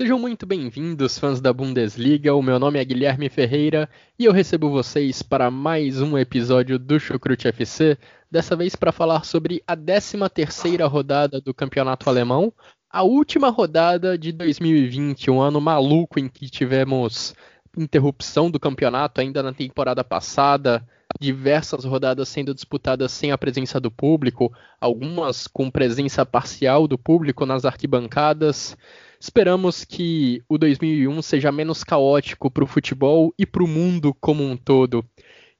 [0.00, 2.34] Sejam muito bem-vindos, fãs da Bundesliga.
[2.34, 3.86] O meu nome é Guilherme Ferreira
[4.18, 7.98] e eu recebo vocês para mais um episódio do Chucrute FC,
[8.30, 12.50] dessa vez para falar sobre a 13ª rodada do Campeonato Alemão,
[12.88, 17.34] a última rodada de 2020, um ano maluco em que tivemos
[17.76, 20.82] interrupção do campeonato ainda na temporada passada,
[21.20, 27.44] diversas rodadas sendo disputadas sem a presença do público, algumas com presença parcial do público
[27.44, 28.78] nas arquibancadas.
[29.22, 34.42] Esperamos que o 2001 seja menos caótico para o futebol e para o mundo como
[34.42, 35.04] um todo.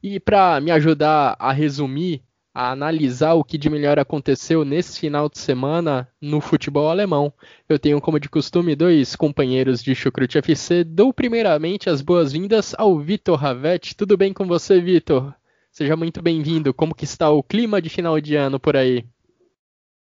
[0.02, 2.22] E para me ajudar a resumir,
[2.54, 7.30] a analisar o que de melhor aconteceu nesse final de semana no futebol alemão,
[7.68, 10.82] eu tenho como de costume dois companheiros de Chucrute FC.
[10.82, 13.94] Dou primeiramente as boas-vindas ao Vitor Ravetti.
[13.94, 15.34] Tudo bem com você, Vitor?
[15.70, 16.72] Seja muito bem-vindo.
[16.72, 19.04] Como que está o clima de final de ano por aí?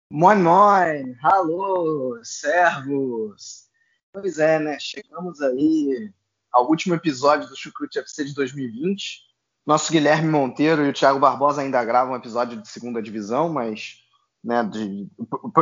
[0.10, 3.68] Moin, moin, alô, servos.
[4.12, 4.78] Pois é, né?
[4.80, 6.12] Chegamos aí
[6.52, 9.22] ao último episódio do Chucrute FC de 2020.
[9.66, 14.04] Nosso Guilherme Monteiro e o Thiago Barbosa ainda gravam um episódio de segunda divisão, mas
[14.44, 15.10] né, de,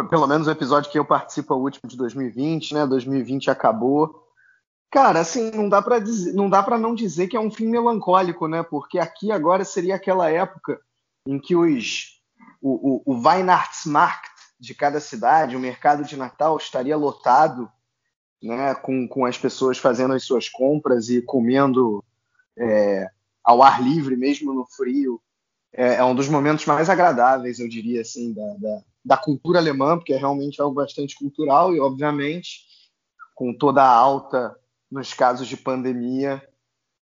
[0.10, 2.86] pelo menos o episódio que eu participo é o último de 2020, né?
[2.86, 4.28] 2020 acabou.
[4.92, 8.64] Cara, assim, não dá para não não dizer que é um fim melancólico, né?
[8.64, 10.82] Porque aqui agora seria aquela época
[11.26, 12.20] em que os
[12.62, 14.31] o, o, o Weihnachtsmarkt
[14.62, 17.68] de cada cidade, o mercado de Natal estaria lotado,
[18.42, 22.04] né, com, com as pessoas fazendo as suas compras e comendo
[22.56, 23.10] é,
[23.44, 25.20] ao ar livre, mesmo no frio.
[25.74, 29.98] É, é, um dos momentos mais agradáveis, eu diria assim, da, da, da cultura alemã,
[29.98, 32.60] porque é realmente algo bastante cultural e, obviamente,
[33.34, 34.56] com toda a alta
[34.92, 36.48] nos casos de pandemia,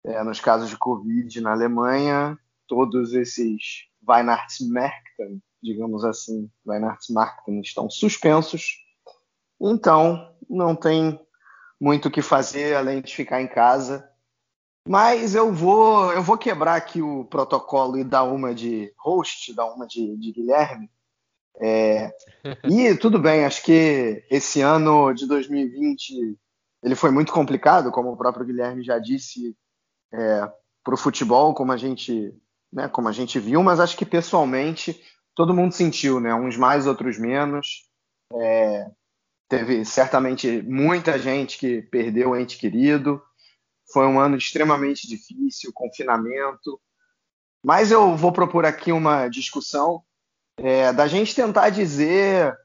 [0.04, 2.36] é, nos casos de Covid na Alemanha,
[2.68, 8.78] todos esses Weihnachtsmärkten, digamos assim, Weihnachtsmarketing estão suspensos.
[9.60, 11.20] Então, não tem
[11.80, 14.08] muito o que fazer além de ficar em casa.
[14.88, 19.66] Mas eu vou, eu vou quebrar aqui o protocolo e dar uma de host, dar
[19.74, 20.92] uma de, de Guilherme.
[21.62, 22.12] É,
[22.70, 26.38] e tudo bem, acho que esse ano de 2020
[26.84, 29.56] ele foi muito complicado, como o próprio Guilherme já disse,
[30.14, 30.52] é,
[30.84, 32.36] para o futebol, como a gente,
[32.72, 35.02] né, como a gente viu, mas acho que pessoalmente
[35.36, 36.34] todo mundo sentiu, né?
[36.34, 37.90] Uns mais, outros menos.
[38.34, 38.90] É,
[39.48, 43.22] teve certamente muita gente que perdeu o ente querido.
[43.92, 46.80] Foi um ano extremamente difícil, confinamento.
[47.64, 50.04] Mas eu vou propor aqui uma discussão
[50.58, 52.56] é, da gente tentar dizer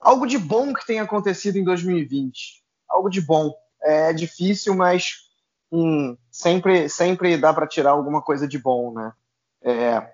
[0.00, 2.62] algo de bom que tenha acontecido em 2020.
[2.88, 3.52] Algo de bom.
[3.82, 5.14] É difícil, mas
[5.70, 9.12] hum, sempre, sempre dá para tirar alguma coisa de bom, né?
[9.62, 10.12] É,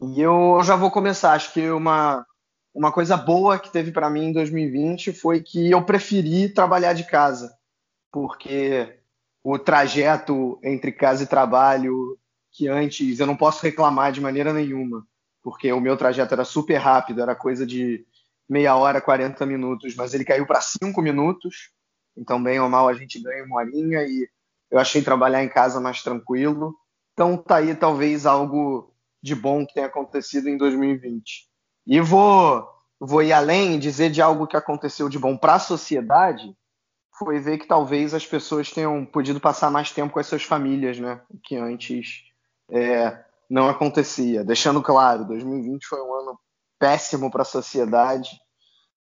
[0.00, 1.32] e eu já vou começar.
[1.32, 2.26] Acho que uma,
[2.74, 7.04] uma coisa boa que teve para mim em 2020 foi que eu preferi trabalhar de
[7.04, 7.56] casa,
[8.12, 8.98] porque
[9.42, 12.18] o trajeto entre casa e trabalho,
[12.52, 15.06] que antes eu não posso reclamar de maneira nenhuma,
[15.42, 18.04] porque o meu trajeto era super rápido, era coisa de
[18.48, 21.70] meia hora, 40 minutos, mas ele caiu para cinco minutos.
[22.16, 24.28] Então, bem ou mal, a gente ganha uma horinha e
[24.70, 26.74] eu achei trabalhar em casa mais tranquilo.
[27.12, 28.95] Então, tá aí talvez algo
[29.26, 31.48] de bom que tem acontecido em 2020.
[31.84, 32.64] E vou,
[32.98, 36.56] vou ir além e dizer de algo que aconteceu de bom para a sociedade,
[37.18, 40.98] foi ver que talvez as pessoas tenham podido passar mais tempo com as suas famílias,
[40.98, 41.20] né?
[41.42, 42.22] Que antes
[42.70, 44.44] é, não acontecia.
[44.44, 46.38] Deixando claro, 2020 foi um ano
[46.78, 48.30] péssimo para a sociedade.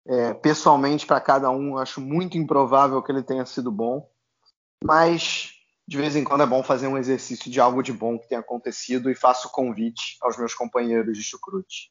[0.06, 4.06] É, pessoalmente, para cada um, acho muito improvável que ele tenha sido bom.
[4.84, 5.52] Mas
[5.90, 8.40] de vez em quando é bom fazer um exercício de algo de bom que tenha
[8.40, 11.90] acontecido e faço convite aos meus companheiros de chucrute.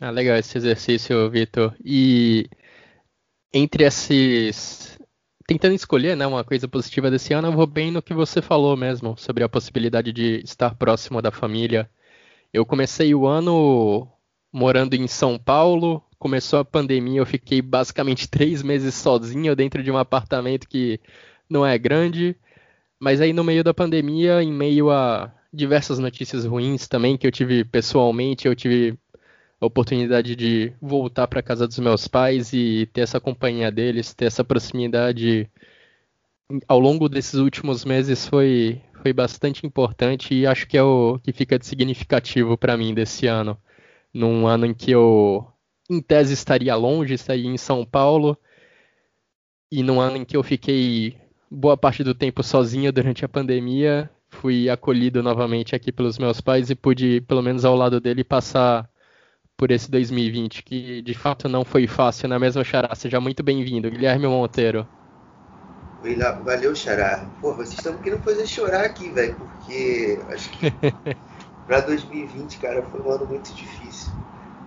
[0.00, 1.76] Ah, legal esse exercício, Vitor.
[1.84, 2.50] E
[3.54, 4.98] entre esses.
[5.46, 8.76] Tentando escolher né, uma coisa positiva desse ano, eu vou bem no que você falou
[8.76, 11.88] mesmo, sobre a possibilidade de estar próximo da família.
[12.52, 14.10] Eu comecei o ano
[14.52, 16.02] morando em São Paulo.
[16.18, 20.98] Começou a pandemia, eu fiquei basicamente três meses sozinho dentro de um apartamento que
[21.50, 22.36] não é grande.
[23.00, 27.32] Mas aí no meio da pandemia, em meio a diversas notícias ruins também que eu
[27.32, 28.98] tive pessoalmente, eu tive
[29.60, 34.26] a oportunidade de voltar para casa dos meus pais e ter essa companhia deles, ter
[34.26, 35.50] essa proximidade
[36.66, 41.32] ao longo desses últimos meses foi foi bastante importante e acho que é o que
[41.32, 43.58] fica de significativo para mim desse ano,
[44.12, 45.46] num ano em que eu
[45.90, 48.38] em tese estaria longe, estaria em São Paulo,
[49.72, 51.16] e num ano em que eu fiquei
[51.50, 56.70] boa parte do tempo sozinho durante a pandemia, fui acolhido novamente aqui pelos meus pais
[56.70, 58.88] e pude, pelo menos ao lado dele, passar
[59.56, 62.94] por esse 2020, que de fato não foi fácil, na mesma Xará.
[62.94, 64.88] Seja muito bem-vindo, Guilherme Monteiro.
[66.44, 67.30] Valeu, Xará.
[67.40, 70.58] Pô, vocês estão querendo fazer chorar aqui, velho, porque acho que
[71.66, 74.10] para 2020, cara, foi um ano muito difícil.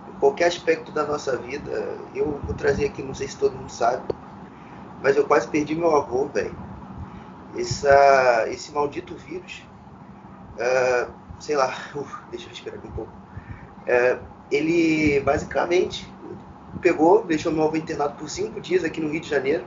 [0.08, 1.70] Em qualquer aspecto da nossa vida,
[2.14, 4.06] eu vou trazer aqui, não sei se todo mundo sabe,
[5.00, 6.56] mas eu quase perdi meu avô, velho.
[7.56, 9.62] Esse maldito vírus,
[10.56, 11.74] uh, sei lá,
[12.30, 13.12] deixa eu respirar aqui um pouco.
[13.82, 14.18] Uh,
[14.50, 16.12] ele basicamente
[16.80, 19.64] pegou, deixou meu avô internado por cinco dias aqui no Rio de Janeiro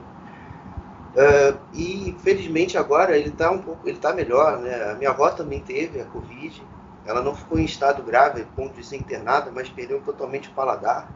[1.18, 4.90] Uh, e felizmente agora ele está um pouco, ele está melhor, né?
[4.90, 6.62] A minha avó também teve a Covid.
[7.04, 11.08] Ela não ficou em estado grave, ponto de ser internada, mas perdeu totalmente o paladar.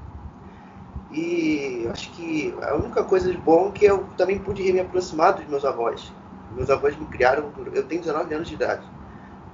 [1.13, 5.35] E acho que a única coisa de bom é que eu também pude me aproximar
[5.35, 6.11] dos meus avós.
[6.55, 8.87] Meus avós me criaram, eu tenho 19 anos de idade.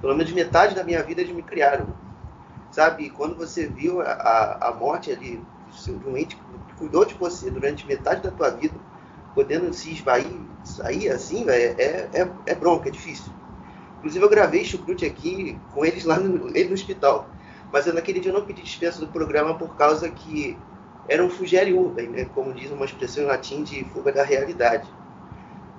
[0.01, 1.87] Pelo menos metade da minha vida eles me criaram.
[2.71, 5.41] Sabe, quando você viu a, a morte ali
[6.05, 8.75] um ente que cuidou de você durante metade da tua vida,
[9.33, 10.25] podendo se esvair,
[10.63, 13.31] sair assim, véio, é, é, é bronca, é difícil.
[13.99, 17.27] Inclusive eu gravei chucrute aqui com eles lá no, ele no hospital.
[17.71, 20.57] Mas eu, naquele dia eu não pedi dispensa do programa por causa que
[21.07, 22.25] era um fugere urbem, né?
[22.33, 24.87] como diz uma expressão em latim de fuga da realidade.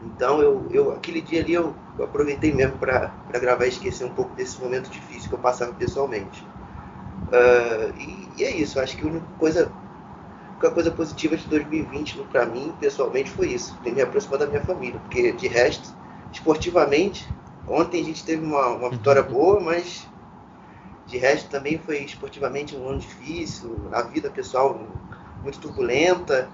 [0.05, 4.11] Então eu, eu aquele dia ali eu, eu aproveitei mesmo para gravar e esquecer um
[4.11, 6.45] pouco desse momento difícil que eu passava pessoalmente.
[7.29, 9.71] Uh, e, e, é isso, acho que a única coisa
[10.61, 14.63] única coisa positiva de 2020 para mim, pessoalmente, foi isso, ter me aproximado da minha
[14.63, 15.95] família, porque de resto,
[16.31, 17.27] esportivamente,
[17.67, 19.33] ontem a gente teve uma, uma vitória uhum.
[19.33, 20.07] boa, mas
[21.07, 24.79] de resto também foi esportivamente um ano difícil, a vida pessoal
[25.43, 26.49] muito turbulenta,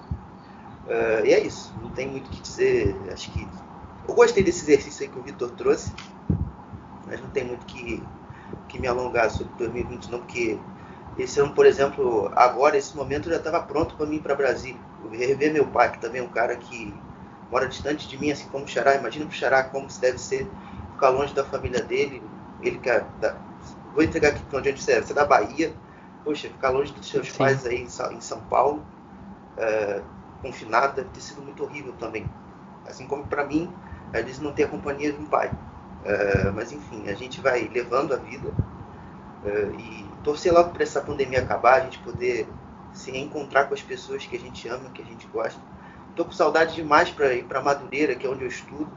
[0.87, 3.49] uh, e é isso, não tem muito o que dizer, acho que
[4.09, 5.93] eu gostei desse exercício aí que o Vitor trouxe,
[7.07, 8.03] mas não tem muito que,
[8.69, 10.59] que me alongar sobre 2020 não, porque
[11.19, 14.81] esse ano, por exemplo, agora, esse momento, já estava pronto para mim ir para Brasília.
[15.03, 16.95] Eu rever meu pai, que também é um cara que
[17.51, 18.95] mora distante de mim, assim como o Xará.
[18.95, 20.47] Imagina para o Xará como se deve ser
[20.93, 22.23] ficar longe da família dele.
[22.63, 23.35] Ele que é da...
[23.95, 25.01] Vou entregar aqui para onde você é.
[25.01, 25.73] Você é da Bahia.
[26.23, 27.39] Poxa, ficar longe dos seus Sim.
[27.39, 28.85] pais aí em São Paulo,
[29.57, 30.03] é,
[30.43, 32.27] confinado, deve ter sido muito horrível também.
[32.87, 33.73] Assim como para mim,
[34.13, 35.51] às vezes não ter a companhia de um pai.
[36.05, 38.53] É, mas enfim, a gente vai levando a vida
[39.45, 42.49] é, e torcer logo para essa pandemia acabar, a gente poder
[42.93, 45.61] se reencontrar com as pessoas que a gente ama, que a gente gosta.
[46.15, 48.89] Tô com saudade demais para ir para Madureira, que é onde eu estudo,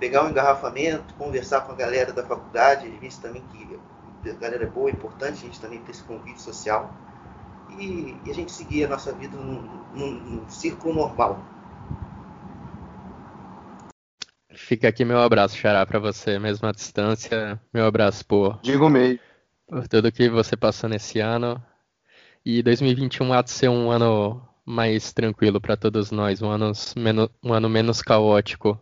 [0.00, 3.78] pegar um engarrafamento, conversar com a galera da faculdade, às vezes também que
[4.28, 6.92] a galera é boa, é importante a gente também ter esse convite social
[7.78, 9.62] e, e a gente seguir a nossa vida num,
[9.94, 11.42] num, num círculo normal.
[14.54, 17.60] Fica aqui meu abraço, Xará, para você, mesmo à distância.
[17.72, 18.58] Meu abraço por.
[18.62, 19.18] Digo meio
[19.68, 21.62] por tudo que você passou nesse ano.
[22.44, 27.28] E 2021 há de ser um ano mais tranquilo para todos nós, um ano, menos,
[27.42, 28.80] um ano menos caótico.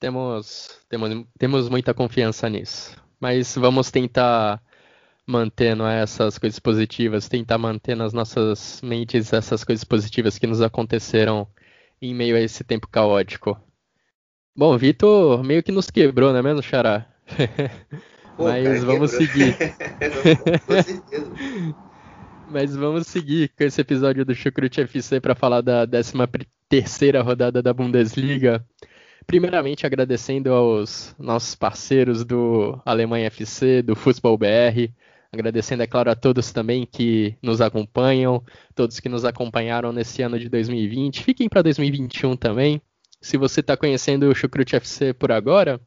[0.00, 2.96] Temos, temos, temos muita confiança nisso.
[3.20, 4.62] Mas vamos tentar
[5.28, 11.46] mantendo essas coisas positivas, tentar manter nas nossas mentes essas coisas positivas que nos aconteceram
[12.00, 13.60] em meio a esse tempo caótico.
[14.56, 17.06] Bom, Vitor meio que nos quebrou, não é mesmo, Xará?
[18.38, 19.28] Pô, Mas cara, vamos quebrou.
[19.28, 19.56] seguir.
[20.66, 21.32] com certeza.
[22.50, 26.14] Mas vamos seguir com esse episódio do Chucrute FC para falar da 13
[26.70, 28.64] terceira rodada da Bundesliga.
[29.26, 34.90] Primeiramente agradecendo aos nossos parceiros do Alemanha FC, do Futebol BR,
[35.32, 38.42] agradecendo, é claro, a todos também que nos acompanham,
[38.74, 41.22] todos que nos acompanharam nesse ano de 2020.
[41.22, 42.80] Fiquem para 2021 também.
[43.20, 45.80] Se você está conhecendo o Chucrute FC por agora,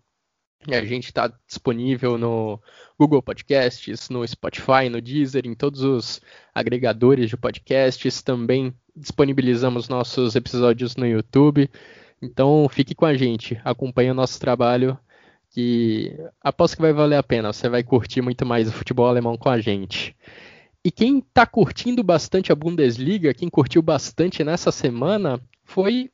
[0.68, 2.62] a gente está disponível no
[3.00, 6.22] Google Podcasts, no Spotify, no Deezer, em todos os
[6.54, 8.22] agregadores de podcasts.
[8.22, 11.70] Também disponibilizamos nossos episódios no YouTube.
[12.22, 15.00] Então fique com a gente, acompanhe o nosso trabalho,
[15.52, 17.54] que aposto que vai valer a pena.
[17.54, 20.16] Você vai curtir muito mais o futebol alemão com a gente.
[20.84, 26.10] E quem está curtindo bastante a Bundesliga, quem curtiu bastante nessa semana, foi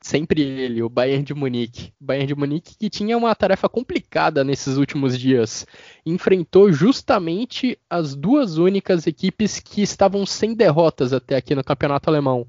[0.00, 1.92] sempre ele, o Bayern de Munique.
[2.00, 5.66] Bayern de Munique que tinha uma tarefa complicada nesses últimos dias.
[6.04, 12.46] Enfrentou justamente as duas únicas equipes que estavam sem derrotas até aqui no campeonato alemão: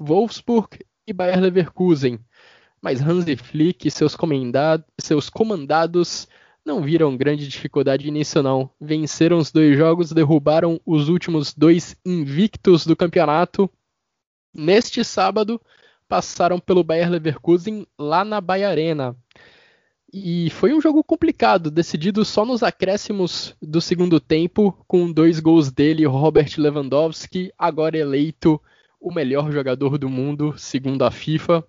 [0.00, 2.20] Wolfsburg e Bayern Leverkusen.
[2.80, 4.16] Mas Hansi Flick e seus,
[5.00, 6.28] seus comandados
[6.64, 8.70] não viram grande dificuldade nisso não.
[8.80, 13.70] Venceram os dois jogos, derrubaram os últimos dois invictos do campeonato.
[14.54, 15.60] Neste sábado,
[16.08, 19.16] passaram pelo Bayer Leverkusen lá na Baia Arena.
[20.12, 25.70] E foi um jogo complicado, decidido só nos acréscimos do segundo tempo, com dois gols
[25.70, 28.60] dele, Robert Lewandowski, agora eleito
[28.98, 31.62] o melhor jogador do mundo, segundo a FIFA.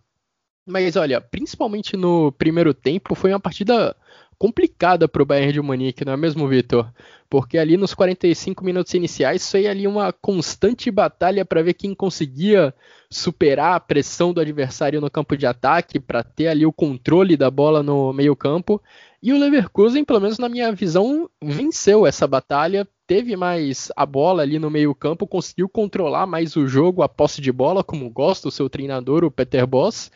[0.69, 3.95] Mas olha, principalmente no primeiro tempo, foi uma partida
[4.37, 6.87] complicada para o Bayern de Munique, não é mesmo, Vitor?
[7.27, 12.73] Porque ali nos 45 minutos iniciais foi ali uma constante batalha para ver quem conseguia
[13.09, 17.49] superar a pressão do adversário no campo de ataque, para ter ali o controle da
[17.49, 18.79] bola no meio-campo.
[19.23, 24.43] E o Leverkusen, pelo menos na minha visão, venceu essa batalha, teve mais a bola
[24.43, 28.51] ali no meio-campo, conseguiu controlar mais o jogo, a posse de bola, como gosta o
[28.51, 30.11] seu treinador, o Peter Boss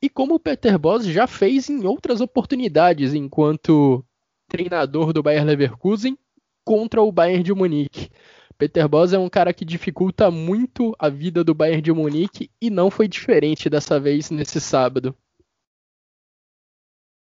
[0.00, 4.04] e como o Peter Bosz já fez em outras oportunidades enquanto
[4.48, 6.16] treinador do Bayern Leverkusen
[6.64, 8.10] contra o Bayern de Munique.
[8.56, 12.70] Peter Bosz é um cara que dificulta muito a vida do Bayern de Munique e
[12.70, 15.16] não foi diferente dessa vez nesse sábado.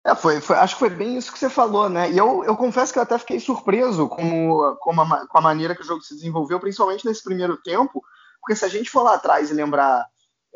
[0.06, 2.10] É, foi, foi, acho que foi bem isso que você falou, né?
[2.12, 5.74] E eu, eu confesso que eu até fiquei surpreso com, com, a, com a maneira
[5.74, 8.00] que o jogo se desenvolveu, principalmente nesse primeiro tempo,
[8.40, 10.06] porque se a gente for lá atrás e lembrar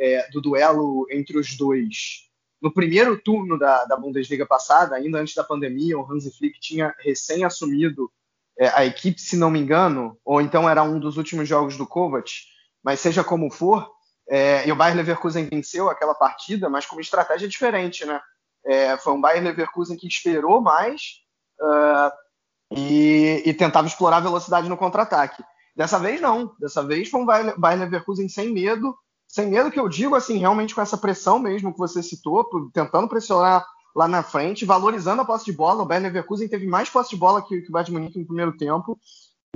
[0.01, 2.29] é, do duelo entre os dois.
[2.61, 6.95] No primeiro turno da, da, Bundesliga passada, ainda antes da pandemia, o Hansi Flick tinha
[6.99, 8.11] recém assumido
[8.59, 11.87] é, a equipe, se não me engano, ou então era um dos últimos jogos do
[11.87, 12.31] Kovac,
[12.83, 13.91] mas seja como for,
[14.29, 18.21] é, e o Bayern Leverkusen venceu aquela partida, mas com uma estratégia diferente, né?
[18.65, 21.21] É, foi um Bayern Leverkusen que esperou mais
[21.61, 22.13] uh,
[22.77, 25.43] e, e, tentava explorar a velocidade no contra-ataque.
[25.75, 28.95] Dessa vez não, dessa vez foi um Bayern Leverkusen sem medo,
[29.31, 33.07] sem medo que eu digo, assim, realmente com essa pressão mesmo que você citou, tentando
[33.07, 35.85] pressionar lá na frente, valorizando a posse de bola.
[35.85, 38.57] O Bayern Leverkusen teve mais posse de bola que, que o Bayern Munique no primeiro
[38.57, 38.99] tempo.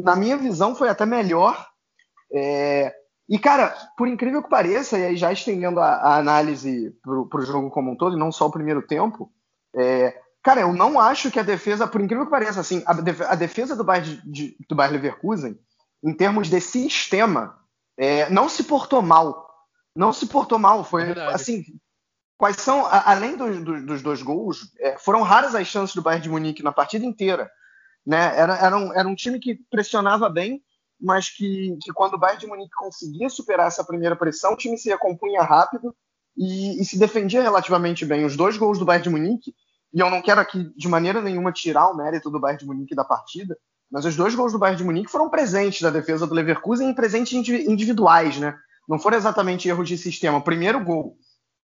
[0.01, 1.67] Na minha visão, foi até melhor.
[2.33, 2.95] É...
[3.29, 7.45] E, cara, por incrível que pareça, e aí já estendendo a, a análise para o
[7.45, 9.29] jogo como um todo, e não só o primeiro tempo,
[9.75, 10.17] é...
[10.41, 12.93] cara, eu não acho que a defesa, por incrível que pareça, assim, a,
[13.33, 15.59] a defesa do Bayern, de, do Bayern Leverkusen,
[16.05, 17.59] em termos de sistema,
[17.97, 19.44] é, não se portou mal
[19.95, 20.85] não se portou mal.
[20.85, 21.65] Foi é assim.
[22.37, 26.29] Quais são, além dos, dos dois gols, é, foram raras as chances do Bayern de
[26.29, 27.49] Munique na partida inteira.
[28.05, 28.37] Né?
[28.37, 30.61] Era, era, um, era um time que pressionava bem,
[31.01, 34.77] mas que, que quando o Bayern de Munique conseguia superar essa primeira pressão, o time
[34.77, 35.95] se recompunha rápido
[36.37, 38.25] e, e, se defendia relativamente bem.
[38.25, 39.55] Os dois gols do Bayern de Munique,
[39.93, 42.97] e eu não quero aqui de maneira nenhuma tirar o mérito do Bayern de Munique
[42.97, 43.57] da partida,
[43.91, 46.95] mas os dois gols do Bayern de Munique foram presentes da defesa do Leverkusen e
[46.95, 48.59] presentes individuais, né?
[48.89, 50.41] Não foram exatamente erros de sistema.
[50.41, 51.17] Primeiro gol,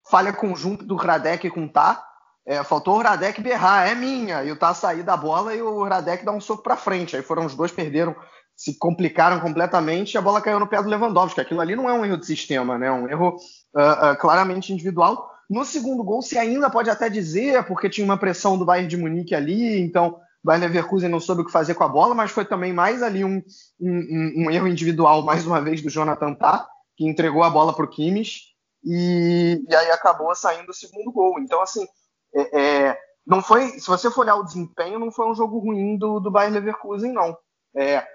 [0.10, 2.04] falha conjunto do Radek com o Tá.
[2.46, 4.44] É, faltou o Radek berrar, é minha.
[4.44, 7.16] E o Tá sair da bola e o Radek dar um soco para frente.
[7.16, 8.16] Aí foram os dois, perderam,
[8.56, 11.40] se complicaram completamente e a bola caiu no pé do Lewandowski.
[11.40, 12.88] Aquilo ali não é um erro de sistema, né?
[12.88, 13.36] É um erro
[13.76, 15.30] uh, uh, claramente individual.
[15.50, 18.98] No segundo gol, se ainda pode até dizer, porque tinha uma pressão do Bayern de
[18.98, 22.32] Munique ali, então o Bayern Leverkusen não soube o que fazer com a bola, mas
[22.32, 23.44] foi também mais ali um,
[23.80, 26.71] um, um erro individual, mais uma vez, do Jonathan Tah
[27.02, 28.44] que entregou a bola para o Kimmich
[28.84, 31.40] e, e, aí acabou saindo o segundo gol.
[31.40, 31.88] Então, assim,
[32.32, 33.80] é, é, não foi.
[33.80, 37.12] Se você for olhar o desempenho, não foi um jogo ruim do, do Bayern Leverkusen,
[37.12, 37.36] não.
[37.76, 38.06] É,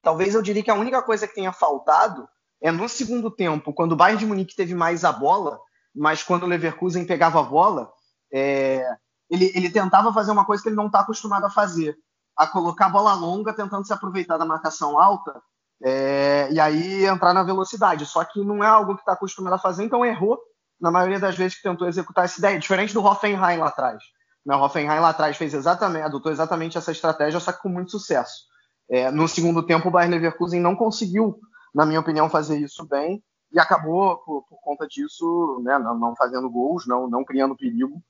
[0.00, 2.26] talvez eu diria que a única coisa que tenha faltado
[2.62, 5.60] é no segundo tempo, quando o Bayern de Munique teve mais a bola,
[5.94, 7.92] mas quando o Leverkusen pegava a bola,
[8.32, 8.82] é,
[9.28, 11.98] ele, ele, tentava fazer uma coisa que ele não está acostumado a fazer,
[12.34, 15.42] a colocar a bola longa, tentando se aproveitar da marcação alta
[15.82, 18.06] é, e aí entrar na velocidade.
[18.06, 20.38] Só que não é algo que está acostumado a fazer, então errou
[20.80, 24.02] na maioria das vezes que tentou executar essa ideia, diferente do Hoffenheim lá atrás.
[24.44, 27.92] Né, o Hoffenheim lá atrás fez exatamente, adotou exatamente essa estratégia, só que com muito
[27.92, 28.46] sucesso.
[28.88, 31.38] É, no segundo tempo, o Bayern Leverkusen não conseguiu,
[31.72, 33.22] na minha opinião, fazer isso bem
[33.52, 38.02] e acabou, por, por conta disso, né, não, não, fazendo gols, não, não criando perigo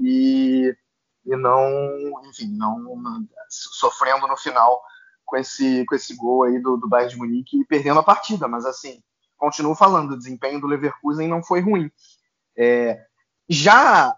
[0.00, 0.76] e,
[1.24, 1.66] e não,
[2.26, 4.82] enfim, não, não sofrendo no final
[5.28, 8.48] com esse, com esse gol aí do, do Bayern de Munique e perdendo a partida.
[8.48, 9.00] Mas, assim,
[9.36, 11.90] continuo falando, o desempenho do Leverkusen não foi ruim.
[12.56, 13.04] É,
[13.48, 14.16] já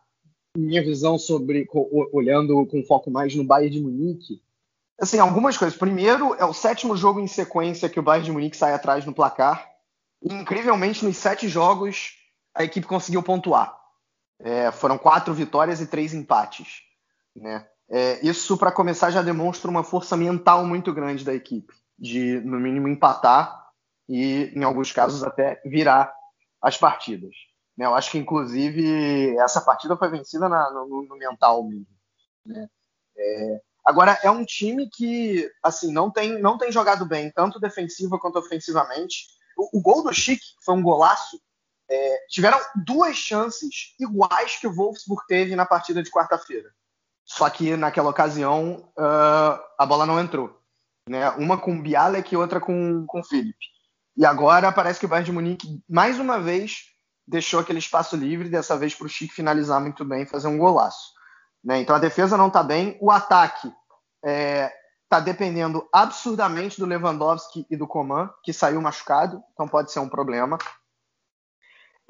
[0.57, 1.69] minha visão sobre,
[2.13, 4.43] olhando com foco mais no Bayern de Munique,
[5.01, 5.79] Assim, algumas coisas.
[5.79, 9.15] Primeiro, é o sétimo jogo em sequência que o Bayern de Munique sai atrás no
[9.15, 9.67] placar.
[10.23, 12.19] E, incrivelmente, nos sete jogos,
[12.55, 13.75] a equipe conseguiu pontuar.
[14.39, 16.83] É, foram quatro vitórias e três empates.
[17.35, 17.67] Né?
[17.91, 22.61] É, isso, para começar, já demonstra uma força mental muito grande da equipe, de, no
[22.61, 23.69] mínimo, empatar
[24.09, 26.13] e, em alguns casos, até virar
[26.63, 27.35] as partidas.
[27.77, 27.87] Né?
[27.87, 31.87] Eu acho que, inclusive, essa partida foi vencida na, no, no, mental mesmo.
[32.47, 32.69] Né?
[33.17, 38.19] É, agora, é um time que assim não tem, não tem jogado bem, tanto defensiva
[38.19, 39.27] quanto ofensivamente.
[39.57, 41.41] O, o gol do Chic foi um golaço
[41.91, 46.73] é, tiveram duas chances iguais que o Wolfsburg teve na partida de quarta-feira.
[47.31, 50.61] Só que naquela ocasião uh, a bola não entrou.
[51.09, 51.31] Né?
[51.31, 53.67] Uma com Bialek e outra com, com Felipe.
[54.17, 56.87] E agora parece que o Bayern de Munique, mais uma vez,
[57.25, 60.59] deixou aquele espaço livre, dessa vez para o Chico finalizar muito bem e fazer um
[60.59, 61.13] golaço.
[61.63, 61.81] Né?
[61.81, 64.73] Então a defesa não está bem, o ataque está é,
[65.09, 70.09] tá dependendo absurdamente do Lewandowski e do Coman, que saiu machucado, então pode ser um
[70.09, 70.59] problema.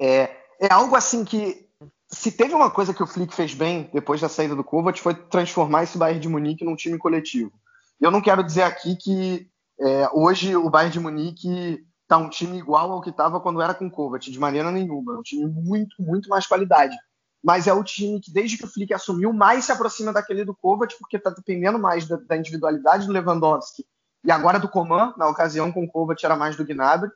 [0.01, 1.69] É, é algo assim que,
[2.07, 5.13] se teve uma coisa que o Flick fez bem depois da saída do Kovac, foi
[5.13, 7.51] transformar esse Bayern de Munique num time coletivo.
[7.99, 9.47] Eu não quero dizer aqui que
[9.79, 13.73] é, hoje o Bayern de Munique está um time igual ao que estava quando era
[13.73, 15.15] com o Kovac, de maneira nenhuma.
[15.15, 16.95] É um time muito, muito mais qualidade.
[17.43, 20.55] Mas é o time que, desde que o Flick assumiu, mais se aproxima daquele do
[20.55, 23.85] Kovac, porque está dependendo mais da, da, individualidade do Lewandowski
[24.23, 25.13] e agora do Coman.
[25.17, 27.09] Na ocasião com o Kovac era mais do Gnabry.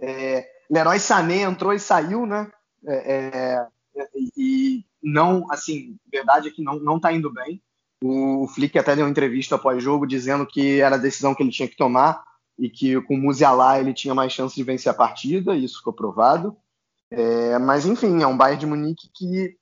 [0.00, 2.50] É, Leroy Sané entrou e saiu, né?
[2.84, 3.66] É, é,
[4.36, 7.62] e não, assim, verdade é que não, não tá indo bem.
[8.02, 11.52] O Flick até deu uma entrevista após jogo dizendo que era a decisão que ele
[11.52, 12.22] tinha que tomar
[12.58, 15.92] e que com o Musiala ele tinha mais chance de vencer a partida, isso ficou
[15.92, 16.56] provado.
[17.10, 19.56] É, mas enfim, é um Bayern de Munique que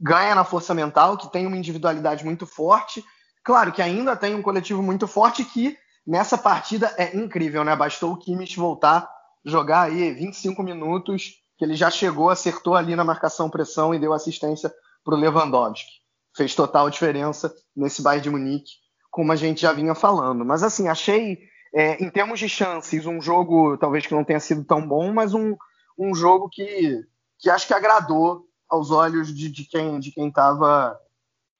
[0.00, 3.04] ganha na força mental, que tem uma individualidade muito forte.
[3.44, 7.74] Claro que ainda tem um coletivo muito forte que nessa partida é incrível, né?
[7.76, 9.08] Bastou o Kimmich voltar
[9.44, 14.12] jogar aí 25 minutos, que ele já chegou, acertou ali na marcação pressão e deu
[14.12, 15.92] assistência para o Lewandowski.
[16.36, 18.72] Fez total diferença nesse Bayern de Munique,
[19.12, 20.44] como a gente já vinha falando.
[20.44, 21.38] Mas assim, achei,
[21.72, 25.34] é, em termos de chances, um jogo talvez que não tenha sido tão bom, mas
[25.34, 25.54] um,
[25.96, 27.00] um jogo que,
[27.38, 30.98] que acho que agradou aos olhos de, de quem de quem estava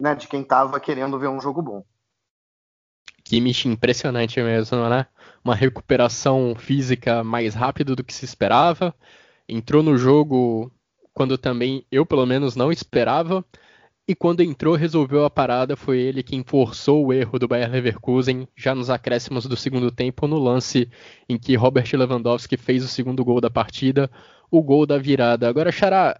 [0.00, 1.84] né, de quem estava querendo ver um jogo bom.
[3.22, 5.06] Kimmich impressionante mesmo, né?
[5.44, 8.92] Uma recuperação física mais rápida do que se esperava.
[9.54, 10.72] Entrou no jogo
[11.12, 13.44] quando também eu, pelo menos, não esperava.
[14.08, 15.76] E quando entrou, resolveu a parada.
[15.76, 20.26] Foi ele quem forçou o erro do Bayer Leverkusen já nos acréscimos do segundo tempo,
[20.26, 20.90] no lance
[21.28, 24.10] em que Robert Lewandowski fez o segundo gol da partida,
[24.50, 25.46] o gol da virada.
[25.46, 26.18] Agora, Xará,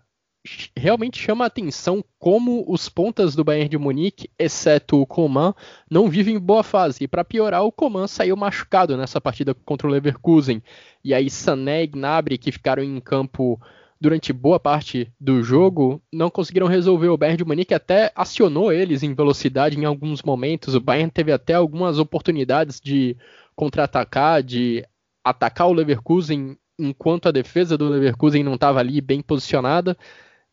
[0.76, 5.54] realmente chama a atenção como os pontas do Bayern de Munique, exceto o Coman,
[5.90, 7.04] não vivem boa fase.
[7.04, 10.62] E para piorar, o Coman saiu machucado nessa partida contra o Leverkusen.
[11.04, 13.60] E aí Sané e Gnabry, que ficaram em campo
[14.00, 17.08] durante boa parte do jogo, não conseguiram resolver.
[17.08, 20.74] O Bayern de Munique até acionou eles em velocidade em alguns momentos.
[20.74, 23.16] O Bayern teve até algumas oportunidades de
[23.54, 24.84] contra-atacar, de
[25.22, 29.96] atacar o Leverkusen enquanto a defesa do Leverkusen não estava ali bem posicionada.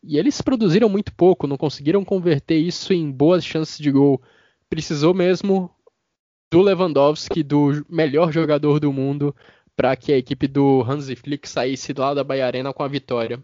[0.02, 4.20] E eles produziram muito pouco, não conseguiram converter isso em boas chances de gol.
[4.68, 5.70] Precisou mesmo
[6.50, 9.34] do Lewandowski, do melhor jogador do mundo,
[9.76, 13.42] para que a equipe do Hansi Flick saísse lá da Bahia Arena com a vitória.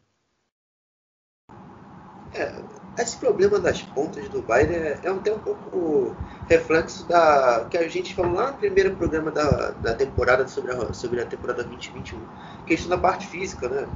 [2.34, 2.52] É,
[2.98, 6.16] esse problema das pontas do Bayern é, é até um pouco
[6.48, 10.92] reflexo da que a gente falou lá no primeiro programa da, da temporada sobre a,
[10.92, 12.18] sobre a temporada 2021,
[12.66, 13.86] questão da parte física, né?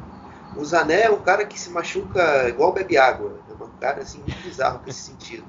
[0.56, 3.38] O Zané é um cara que se machuca igual bebe água.
[3.48, 5.44] É um cara assim, muito bizarro nesse sentido.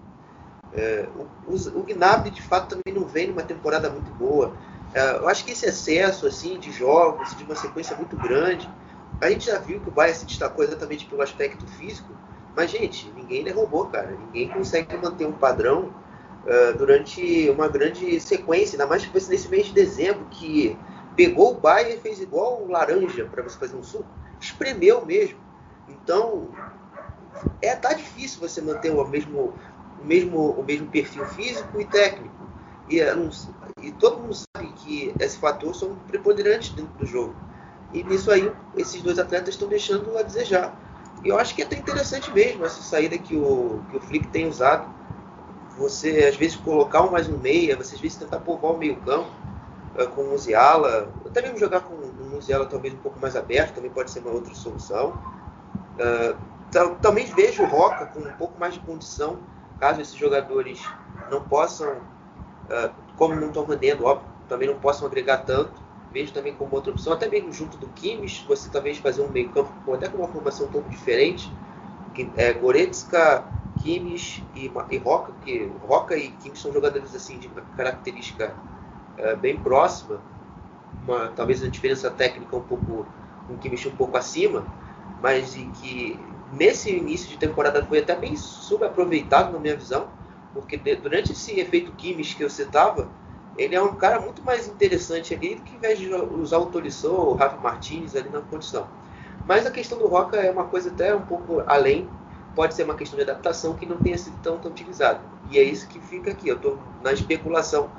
[0.74, 1.08] É,
[1.48, 4.54] o, o, Gnabry, de fato, também não vem numa temporada muito boa.
[4.94, 8.70] É, eu acho que esse excesso assim de jogos, de uma sequência muito grande,
[9.20, 12.10] a gente já viu que o Bayern se destacou exatamente pelo aspecto físico,
[12.56, 14.12] mas, gente, ninguém derrubou, cara.
[14.26, 15.94] Ninguém consegue manter um padrão
[16.46, 20.78] uh, durante uma grande sequência, ainda mais que fosse nesse mês de dezembro, que
[21.16, 25.38] pegou o Bayern e fez igual laranja para você fazer um suco espremeu mesmo.
[25.88, 26.50] Então,
[27.62, 29.54] é tá difícil você manter o mesmo,
[30.00, 32.50] o mesmo, o mesmo perfil físico e técnico.
[32.90, 33.14] E, é,
[33.82, 37.36] e todo mundo sabe que esses fatores são preponderantes dentro do jogo.
[37.94, 40.80] E nisso aí, esses dois atletas estão deixando a desejar.
[41.24, 44.28] E eu acho que é até interessante mesmo essa saída que o, que o Flick
[44.28, 44.90] tem usado.
[45.78, 48.96] Você, às vezes, colocar um mais um meia, você, às vezes, tentar povoar o meio
[48.98, 49.32] campo
[49.96, 51.14] uh, com o Musiala.
[51.26, 52.11] Até mesmo jogar com
[52.50, 55.14] ela talvez um pouco mais aberto, também pode ser uma outra solução.
[55.98, 56.52] Uh,
[57.02, 59.40] também vejo o Roca com um pouco mais de condição,
[59.80, 60.82] caso esses jogadores
[61.30, 65.82] não possam uh, como não estão rendendo, óbvio, também não possam agregar tanto.
[66.12, 69.50] Vejo também como outra opção, até mesmo junto do Kimmich, você talvez fazer um meio
[69.50, 71.52] campo até com uma formação um pouco diferente.
[72.14, 73.46] Que, é, Goretzka,
[73.82, 78.54] Kimmich e, e Roca, que Roca e Kimmich são jogadores assim de característica
[79.18, 80.20] é, bem próxima,
[81.06, 83.06] uma, talvez a diferença técnica um pouco
[83.50, 84.66] um Kimmich um pouco acima,
[85.22, 86.20] mas em que
[86.54, 90.08] nesse início de temporada foi até bem subaproveitado na minha visão,
[90.54, 93.08] porque durante esse efeito Kimmich que eu citava,
[93.58, 96.68] ele é um cara muito mais interessante ali do que ao invés de usar o
[96.68, 98.88] Tolisso ou o Rafa Martinez ali na condição.
[99.46, 102.08] Mas a questão do Roca é uma coisa até um pouco além,
[102.56, 105.20] pode ser uma questão de adaptação que não tenha sido tão, tão utilizado.
[105.50, 107.90] E é isso que fica aqui, eu estou na especulação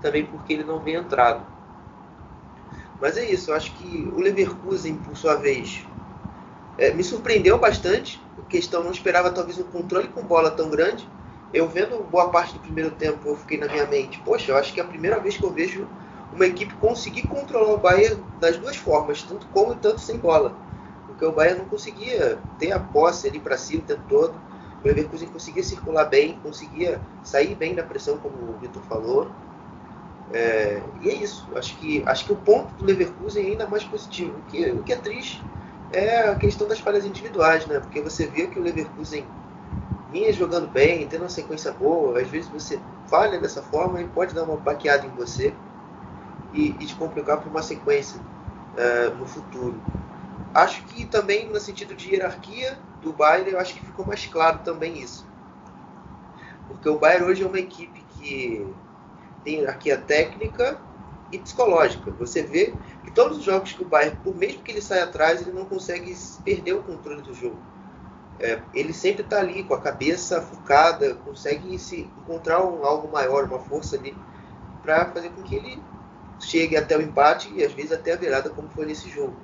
[0.00, 1.51] também porque ele não vem entrado.
[3.02, 5.84] Mas é isso, eu acho que o Leverkusen, por sua vez,
[6.78, 8.18] é, me surpreendeu bastante.
[8.38, 11.06] A questão não esperava talvez um controle com bola tão grande
[11.52, 14.72] eu vendo boa parte do primeiro tempo, eu fiquei na minha mente, poxa, eu acho
[14.72, 15.86] que é a primeira vez que eu vejo
[16.32, 20.56] uma equipe conseguir controlar o Bayern das duas formas, tanto com e tanto sem bola.
[21.06, 24.34] Porque o Bayern não conseguia ter a posse ali para si o tempo todo.
[24.82, 29.30] O Leverkusen conseguia circular bem, conseguia sair bem da pressão, como o Vitor falou.
[30.30, 31.56] É, e é isso.
[31.56, 34.38] Acho que, acho que o ponto do Leverkusen é ainda mais positivo.
[34.38, 35.46] O que, o que é triste
[35.90, 37.80] é a questão das falhas individuais, né?
[37.80, 39.26] Porque você vê que o Leverkusen
[40.08, 44.34] vinha jogando bem, tendo uma sequência boa, às vezes você falha dessa forma e pode
[44.34, 45.54] dar uma baqueada em você
[46.52, 48.20] e, e te complicar para uma sequência
[48.74, 49.82] uh, no futuro.
[50.54, 54.60] Acho que também no sentido de hierarquia do Bayern, eu acho que ficou mais claro
[54.64, 55.26] também isso.
[56.66, 58.74] Porque o Bayern hoje é uma equipe que
[59.44, 60.78] tem hierarquia técnica
[61.30, 62.10] e psicológica.
[62.12, 62.74] Você vê
[63.04, 65.64] que todos os jogos que o Bayern, por mesmo que ele saia atrás, ele não
[65.64, 67.58] consegue perder o controle do jogo
[68.42, 73.44] é, ele sempre está ali com a cabeça focada, consegue se encontrar um, algo maior,
[73.44, 74.16] uma força ali,
[74.82, 75.80] para fazer com que ele
[76.40, 79.36] chegue até o empate e às vezes até a virada, como foi nesse jogo.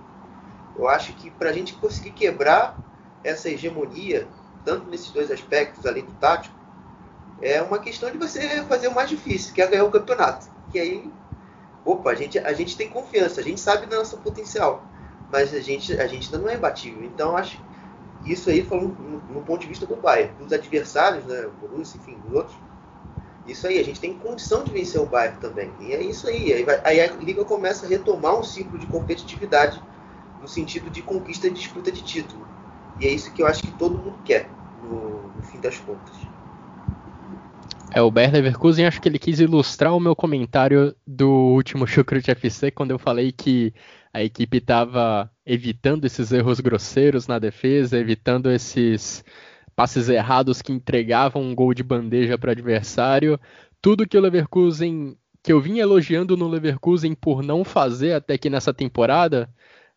[0.76, 2.76] Eu acho que para a gente conseguir quebrar
[3.22, 4.26] essa hegemonia,
[4.64, 6.57] tanto nesses dois aspectos, além do tático,
[7.40, 10.46] é uma questão de você fazer o mais difícil, que é ganhar o campeonato.
[10.70, 11.10] Que aí,
[11.84, 14.84] opa, a gente, a gente tem confiança, a gente sabe do nosso potencial,
[15.30, 17.04] mas a gente, a gente ainda não é imbatível.
[17.04, 17.60] Então, acho
[18.24, 22.00] isso aí falando no, no, ponto de vista do Bayern, dos adversários, né, o Borussia,
[22.00, 22.56] enfim, dos outros.
[23.46, 25.72] Isso aí, a gente tem condição de vencer o Bayern também.
[25.80, 26.52] E é isso aí.
[26.52, 29.82] Aí, vai, aí a liga começa a retomar um ciclo de competitividade
[30.40, 32.46] no sentido de conquista e disputa de título.
[33.00, 34.50] E é isso que eu acho que todo mundo quer,
[34.82, 36.27] no, no fim das contas.
[37.94, 42.30] É, o Bayer Leverkusen, acho que ele quis ilustrar o meu comentário do último Chucrut
[42.30, 43.72] FC, quando eu falei que
[44.12, 49.24] a equipe estava evitando esses erros grosseiros na defesa, evitando esses
[49.74, 53.40] passes errados que entregavam um gol de bandeja para o adversário.
[53.80, 58.50] Tudo que o Leverkusen, que eu vinha elogiando no Leverkusen por não fazer até que
[58.50, 59.48] nessa temporada,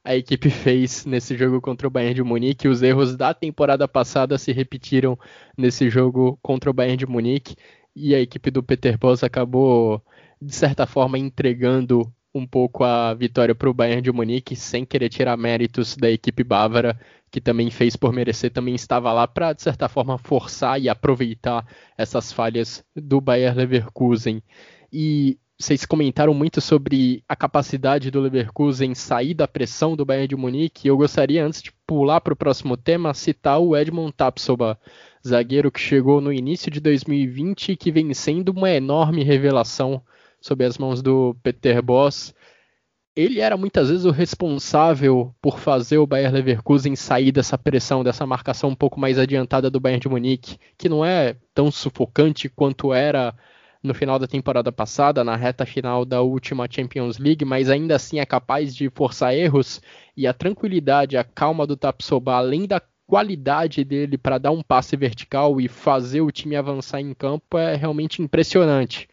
[0.04, 2.68] a equipe fez nesse jogo contra o Bayern de Munique.
[2.68, 5.20] Os erros da temporada passada se repetiram
[5.58, 7.56] nesse jogo contra o Bayern de Munique
[7.96, 10.02] e a equipe do Peter Bosz acabou
[10.42, 15.10] de certa forma entregando um pouco a vitória para o Bayern de Munique, sem querer
[15.10, 17.00] tirar méritos da equipe bávara,
[17.30, 21.66] que também fez por merecer, também estava lá para, de certa forma, forçar e aproveitar
[21.98, 24.42] essas falhas do Bayern Leverkusen.
[24.92, 30.36] E vocês comentaram muito sobre a capacidade do Leverkusen sair da pressão do Bayern de
[30.36, 30.88] Munique.
[30.88, 34.80] Eu gostaria, antes de pular para o próximo tema, citar o Edmond Tapsoba,
[35.26, 40.02] zagueiro que chegou no início de 2020 e que vem sendo uma enorme revelação
[40.40, 42.34] sob as mãos do Peter Boss.
[43.16, 48.26] Ele era muitas vezes o responsável por fazer o Bayern Leverkusen sair dessa pressão, dessa
[48.26, 52.94] marcação um pouco mais adiantada do Bayern de Munique, que não é tão sufocante quanto
[52.94, 53.36] era
[53.84, 58.20] no final da temporada passada, na reta final da última Champions League, mas ainda assim
[58.20, 59.82] é capaz de forçar erros
[60.16, 64.96] e a tranquilidade, a calma do Tapsoba, além da qualidade dele para dar um passe
[64.96, 69.10] vertical e fazer o time avançar em campo é realmente impressionante.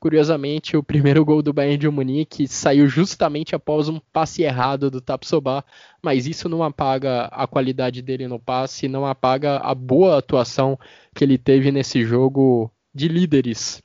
[0.00, 5.00] Curiosamente, o primeiro gol do Bayern de Munique saiu justamente após um passe errado do
[5.00, 5.64] Tapsoba,
[6.02, 10.76] mas isso não apaga a qualidade dele no passe, não apaga a boa atuação
[11.14, 13.80] que ele teve nesse jogo de líderes.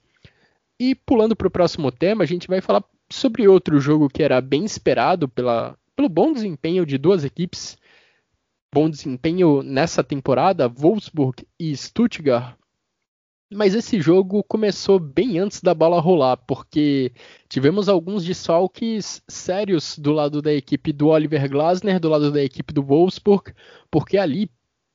[0.79, 4.41] E pulando para o próximo tema, a gente vai falar sobre outro jogo que era
[4.41, 7.77] bem esperado pela, pelo bom desempenho de duas equipes.
[8.73, 12.55] Bom desempenho nessa temporada, Wolfsburg e Stuttgart
[13.53, 17.11] mas esse jogo começou bem antes da bola rolar, porque
[17.49, 22.73] tivemos alguns desfalques sérios do lado da equipe do Oliver Glasner, do lado da equipe
[22.73, 23.53] do Wolfsburg,
[23.91, 24.49] porque ali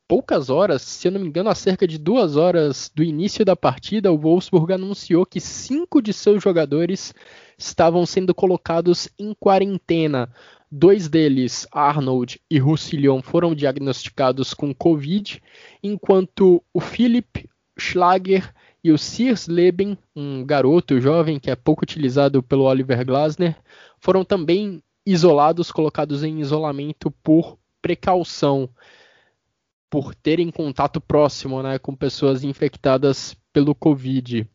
[0.09, 3.55] poucas horas, se eu não me engano, a cerca de duas horas do início da
[3.55, 7.12] partida, o Wolfsburg anunciou que cinco de seus jogadores
[7.59, 10.33] estavam sendo colocados em quarentena.
[10.70, 15.40] Dois deles, Arnold e Roussillon, foram diagnosticados com Covid,
[15.83, 17.48] enquanto o Philipp
[17.79, 18.52] Schlager
[18.83, 23.57] e o Sears Leben, um garoto jovem que é pouco utilizado pelo Oliver Glasner,
[24.00, 28.68] foram também isolados, colocados em isolamento por precaução
[29.88, 34.48] por terem contato próximo né, com pessoas infectadas pelo Covid.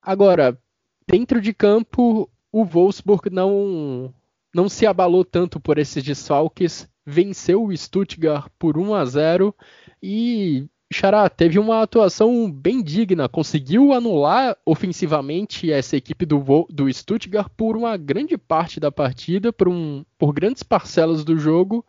[0.00, 0.58] Agora,
[1.06, 4.12] dentro de campo, o Wolfsburg não,
[4.54, 9.54] não se abalou tanto por esses desfalques, venceu o Stuttgart por 1 a 0
[10.02, 17.48] e Xará teve uma atuação bem digna, conseguiu anular ofensivamente essa equipe do, do Stuttgart
[17.56, 21.84] por uma grande parte da partida, por, um, por grandes parcelas do jogo,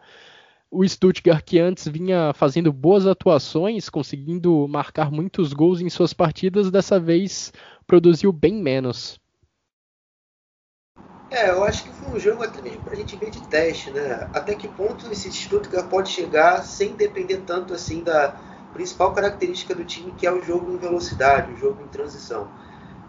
[0.72, 6.72] o Stuttgart, que antes vinha fazendo boas atuações, conseguindo marcar muitos gols em suas partidas,
[6.72, 7.54] dessa vez
[7.86, 9.20] produziu bem menos.
[11.36, 13.90] É, eu acho que foi um jogo até mesmo para a gente ver de teste,
[13.90, 14.30] né?
[14.32, 18.40] Até que ponto esse Stuttgart pode chegar sem depender tanto assim da
[18.72, 22.54] principal característica do time, que é o jogo em velocidade, o jogo em transição.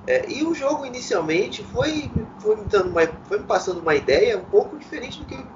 [0.06, 4.38] É, e o jogo inicialmente foi, foi, me dando uma, foi me passando uma ideia
[4.38, 5.46] um pouco diferente do que eu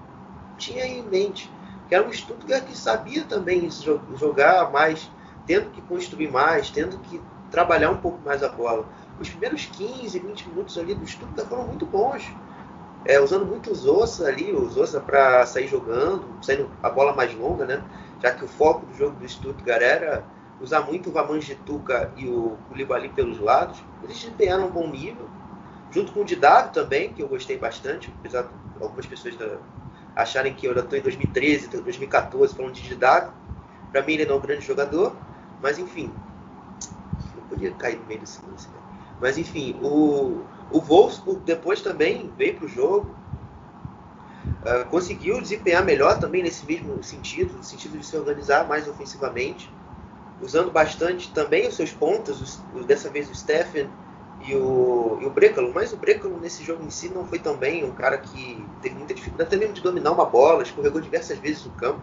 [0.56, 1.54] tinha em mente
[1.86, 5.10] que era um Stuttgart que sabia também jogar mais,
[5.46, 8.90] tendo que construir mais, tendo que trabalhar um pouco mais a bola.
[9.18, 12.36] Os primeiros 15, 20 minutos ali do Stuttgart foram muito bons.
[13.08, 17.34] É, usando muito os Ossa ali, os Ossa para sair jogando, saindo a bola mais
[17.34, 17.82] longa, né?
[18.22, 20.22] Já que o foco do jogo do Stuttgart era
[20.60, 23.82] usar muito o Vamanjituka e o Koulibaly pelos lados.
[24.02, 25.26] Eles desempenharam um bom nível,
[25.90, 29.56] junto com o Didado também, que eu gostei bastante, apesar de algumas pessoas da,
[30.14, 33.32] acharem que eu já estou em 2013, 2014 falando de Didago.
[33.90, 35.16] Para mim ele não é um grande jogador,
[35.62, 36.12] mas enfim,
[37.34, 38.68] não podia cair no meio desse lance.
[38.68, 38.78] Né?
[39.20, 43.14] Mas enfim, o, o Wolfsburg depois também veio para o jogo,
[44.62, 49.70] uh, conseguiu desempenhar melhor também nesse mesmo sentido, no sentido de se organizar mais ofensivamente,
[50.40, 53.88] usando bastante também os seus pontas, os, dessa vez o Stephen
[54.40, 57.56] e o, e o Brecalo, mas o Brecalo nesse jogo em si não foi tão
[57.56, 61.38] bem, um cara que teve muita dificuldade até mesmo de dominar uma bola, escorregou diversas
[61.38, 62.00] vezes no campo,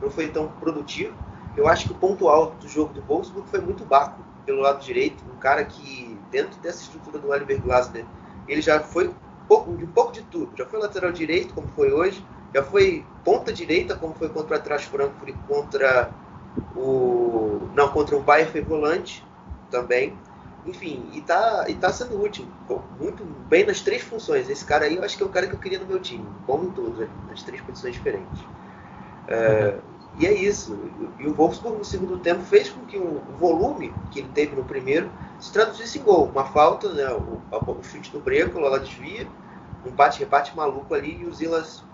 [0.00, 1.14] não foi tão produtivo.
[1.56, 4.82] Eu acho que o ponto alto do jogo do Wolfsburg foi muito Baco, pelo lado
[4.82, 8.06] direito, um cara que dentro dessa estrutura do Oliver Glasner,
[8.48, 9.12] ele já foi
[9.46, 13.04] pouco, de um pouco de tudo, já foi lateral direito, como foi hoje, já foi
[13.24, 16.10] ponta direita, como foi contra o Trash Frankfurt contra
[16.74, 19.26] o não contra o Bayern foi volante
[19.70, 20.16] também
[20.66, 22.44] enfim, e tá, e tá sendo útil,
[22.98, 24.50] muito bem nas três funções.
[24.50, 26.24] Esse cara aí eu acho que é o cara que eu queria no meu time,
[26.44, 27.08] bom em todos, né?
[27.28, 28.42] nas três posições diferentes.
[29.28, 29.80] É, uhum.
[30.18, 30.78] E é isso.
[31.18, 34.64] E o Wolfsburg no segundo tempo fez com que o volume que ele teve no
[34.64, 36.24] primeiro se traduzisse em gol.
[36.26, 37.06] Uma falta, né?
[37.12, 39.26] o, o chute do Breco, ela desvia,
[39.84, 41.84] um bate-repate maluco ali e o Zilas,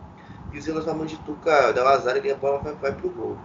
[0.53, 3.37] e o Zilas na Mandituca da Lazar e a bola vai, vai pro gol.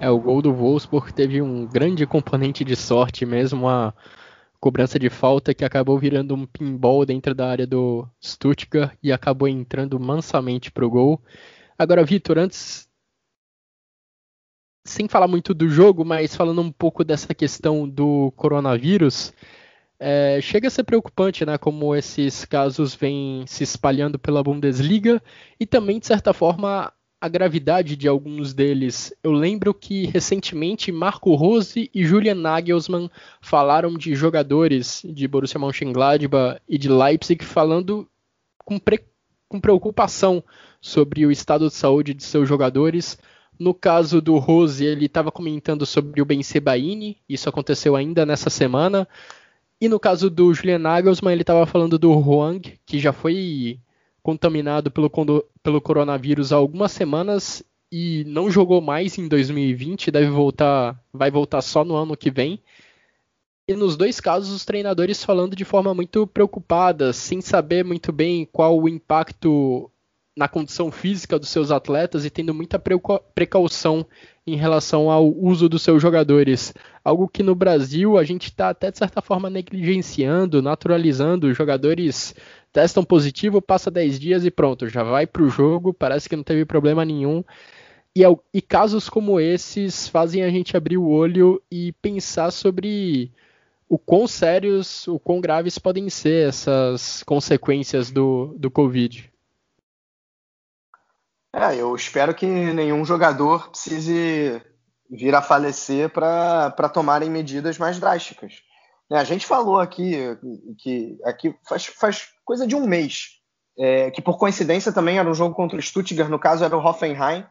[0.00, 3.92] É, o gol do Wolfsburg teve um grande componente de sorte mesmo, a
[4.60, 9.48] cobrança de falta que acabou virando um pinball dentro da área do Stuttgart e acabou
[9.48, 11.20] entrando mansamente pro gol.
[11.82, 12.88] Agora, Vitor, antes
[14.84, 19.32] sem falar muito do jogo, mas falando um pouco dessa questão do coronavírus,
[19.98, 21.58] é, chega a ser preocupante, né?
[21.58, 25.20] Como esses casos vêm se espalhando pela Bundesliga
[25.58, 29.12] e também, de certa forma, a gravidade de alguns deles.
[29.20, 36.60] Eu lembro que recentemente Marco Rose e Julian Nagelsmann falaram de jogadores de Borussia Mönchengladbach
[36.68, 38.08] e de Leipzig falando
[38.64, 39.04] com, pre
[39.48, 40.44] com preocupação
[40.82, 43.16] sobre o estado de saúde de seus jogadores.
[43.56, 48.50] No caso do Rose, ele estava comentando sobre o Ben Sebaini, isso aconteceu ainda nessa
[48.50, 49.08] semana.
[49.80, 53.78] E no caso do Julian Nagelsmann, ele estava falando do Huang, que já foi
[54.22, 55.10] contaminado pelo,
[55.62, 61.60] pelo coronavírus há algumas semanas e não jogou mais em 2020, deve voltar, vai voltar
[61.62, 62.60] só no ano que vem.
[63.68, 68.48] E nos dois casos, os treinadores falando de forma muito preocupada, sem saber muito bem
[68.50, 69.91] qual o impacto
[70.36, 74.06] na condição física dos seus atletas e tendo muita precaução
[74.46, 76.72] em relação ao uso dos seus jogadores.
[77.04, 81.48] Algo que no Brasil a gente está até de certa forma negligenciando, naturalizando.
[81.48, 82.34] Os jogadores
[82.72, 86.42] testam positivo, passa 10 dias e pronto, já vai para o jogo, parece que não
[86.42, 87.44] teve problema nenhum.
[88.16, 93.30] E, e casos como esses fazem a gente abrir o olho e pensar sobre
[93.88, 99.31] o quão sérios, o quão graves podem ser essas consequências do, do Covid.
[101.54, 104.62] É, eu espero que nenhum jogador precise
[105.10, 108.62] vir a falecer para tomarem medidas mais drásticas.
[109.10, 110.16] É, a gente falou aqui
[110.78, 113.42] que aqui faz, faz coisa de um mês,
[113.78, 116.82] é, que por coincidência também era um jogo contra o Stuttgart, no caso era o
[116.82, 117.44] Hoffenheim,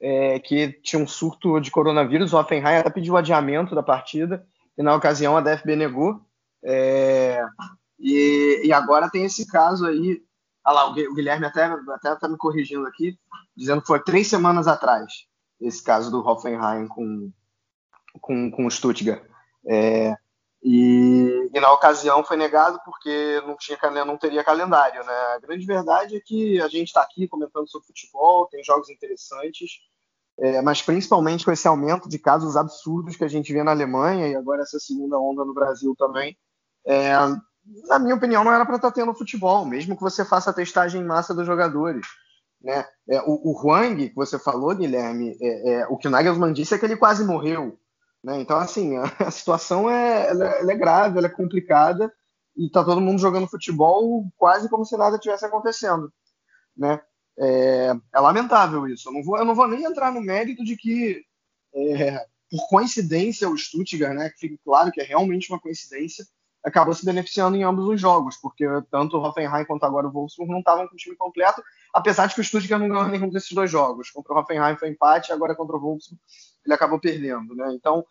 [0.00, 2.32] é, que tinha um surto de coronavírus.
[2.32, 6.20] O Hoffenheim até pediu adiamento da partida, e na ocasião a DFB negou.
[6.62, 7.42] É,
[7.98, 10.20] e, e, agora tem esse caso aí.
[10.66, 13.16] Olha lá, o Guilherme até até me corrigindo aqui,
[13.56, 15.26] dizendo que foi três semanas atrás
[15.60, 17.30] esse caso do Hoffenheim com,
[18.20, 19.22] com, com o Stuttgart.
[19.66, 20.14] É,
[20.62, 25.04] e, e, na ocasião foi negado porque não, tinha, não teria calendário.
[25.04, 25.14] Né?
[25.34, 29.70] A grande verdade é que a gente está aqui comentando sobre futebol, tem jogos interessantes,
[30.38, 34.28] é, mas principalmente com esse aumento de casos absurdos que a gente vê na Alemanha
[34.28, 36.36] e agora essa segunda onda no Brasil também.
[36.84, 37.12] É,
[37.88, 40.54] na minha opinião, não era para estar tá tendo futebol, mesmo que você faça a
[40.54, 42.06] testagem em massa dos jogadores.
[42.62, 42.84] Né?
[43.08, 46.74] É, o, o Huang, que você falou, Guilherme, é, é, o que o Nagelsmann disse
[46.74, 47.78] é que ele quase morreu.
[48.22, 48.40] Né?
[48.40, 52.12] Então, assim, a, a situação é, ela, ela é grave, ela é complicada
[52.56, 56.12] e tá todo mundo jogando futebol quase como se nada tivesse acontecendo.
[56.76, 57.00] Né?
[57.38, 59.08] É, é lamentável isso.
[59.08, 61.22] Eu não, vou, eu não vou nem entrar no mérito de que,
[61.74, 66.26] é, por coincidência, o Stuttgart, né, que fique claro que é realmente uma coincidência,
[66.66, 70.50] acabou se beneficiando em ambos os jogos, porque tanto o Hoffenheim quanto agora o Wolfsburg
[70.50, 71.62] não estavam com o time completo,
[71.94, 74.10] apesar de que o Stuttgart não ganhou nenhum desses dois jogos.
[74.10, 76.20] Contra o Hoffenheim foi empate, agora contra o Wolfsburg
[76.64, 77.72] ele acabou perdendo, né?
[77.72, 78.04] Então,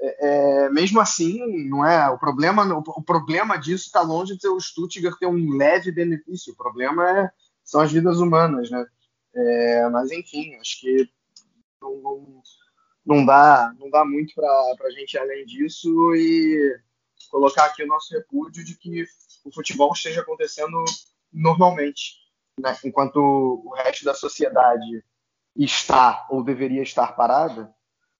[0.00, 2.64] é, é mesmo assim, não é o problema.
[2.74, 6.54] O problema disso está longe de ser o Stuttgart ter um leve benefício.
[6.54, 7.30] O problema é,
[7.62, 8.86] são as vidas humanas, né?
[9.36, 11.06] É, mas enfim, acho que
[11.82, 12.42] não, não,
[13.04, 16.80] não dá, não dá muito para a gente além disso e
[17.28, 19.04] colocar aqui o nosso repúdio de que
[19.44, 20.76] o futebol esteja acontecendo
[21.32, 22.14] normalmente,
[22.60, 22.76] né?
[22.84, 25.04] enquanto o resto da sociedade
[25.56, 27.72] está ou deveria estar parada,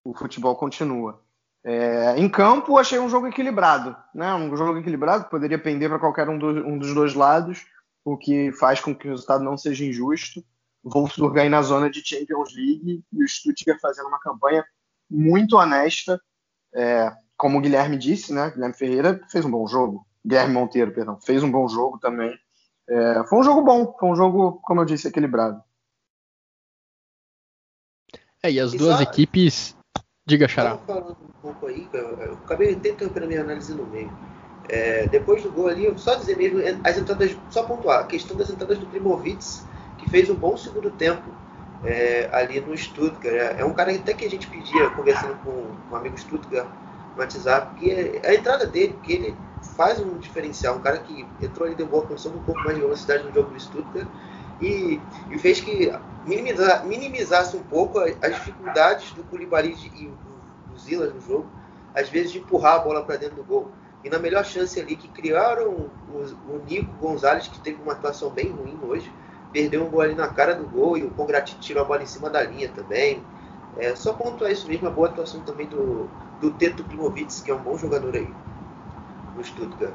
[0.04, 1.22] o futebol continua.
[1.64, 4.32] É, em campo, achei um jogo equilibrado, né?
[4.34, 7.66] Um jogo equilibrado que poderia pender para qualquer um, do, um, dos dois lados,
[8.04, 10.42] o que faz com que o resultado não seja injusto.
[10.84, 14.64] Wolfsburg aí na zona de Champions League e o Stuttgart fazendo uma campanha
[15.10, 16.20] muito honesta.
[16.72, 18.50] É, como o Guilherme disse, né?
[18.50, 20.04] Guilherme Ferreira fez um bom jogo.
[20.26, 22.36] Guilherme Monteiro, perdão, fez um bom jogo também.
[22.88, 25.62] É, foi um jogo bom, foi um jogo, como eu disse, equilibrado.
[28.42, 29.76] É, e as e duas só, equipes.
[30.26, 30.76] Diga, Xará.
[30.78, 34.10] falando um pouco aí, eu acabei tentando a minha análise no meio.
[34.68, 38.50] É, depois do gol ali, só dizer mesmo, as entradas, só pontuar, a questão das
[38.50, 39.64] entradas do Primovitz,
[39.96, 41.22] que fez um bom segundo tempo
[41.84, 43.24] é, ali no Stuttgart.
[43.24, 46.68] É, é um cara até que a gente pedia, conversando com um amigo Stuttgart,
[47.20, 49.36] WhatsApp, que é a entrada dele, que ele
[49.76, 52.82] faz um diferencial, um cara que entrou ali, deu boa condição, um pouco mais de
[52.82, 54.08] velocidade no jogo do Stuttgart
[54.60, 55.00] e,
[55.30, 55.92] e fez que
[56.24, 60.06] minimizar, minimizasse um pouco as dificuldades do Koulibaly e
[60.68, 61.46] do Zilas no jogo,
[61.94, 63.70] às vezes de empurrar a bola para dentro do gol.
[64.04, 65.90] E na melhor chance ali que criaram o,
[66.48, 69.12] o Nico Gonzalez, que teve uma atuação bem ruim hoje,
[69.52, 72.06] perdeu um gol ali na cara do gol e o Congrati tirou a bola em
[72.06, 73.22] cima da linha também.
[73.76, 76.08] É, só pontuar isso mesmo, a boa atuação também do,
[76.40, 78.28] do Teto Klimovitz, que é um bom jogador aí
[79.36, 79.94] no Stuttgart.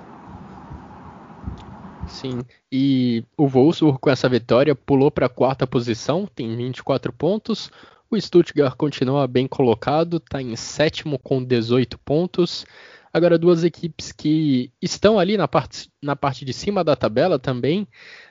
[2.08, 7.72] Sim, e o Wolfsburg com essa vitória pulou para a quarta posição, tem 24 pontos.
[8.10, 12.66] O Stuttgart continua bem colocado, está em sétimo com 18 pontos.
[13.14, 17.88] Agora, duas equipes que estão ali na parte, na parte de cima da tabela também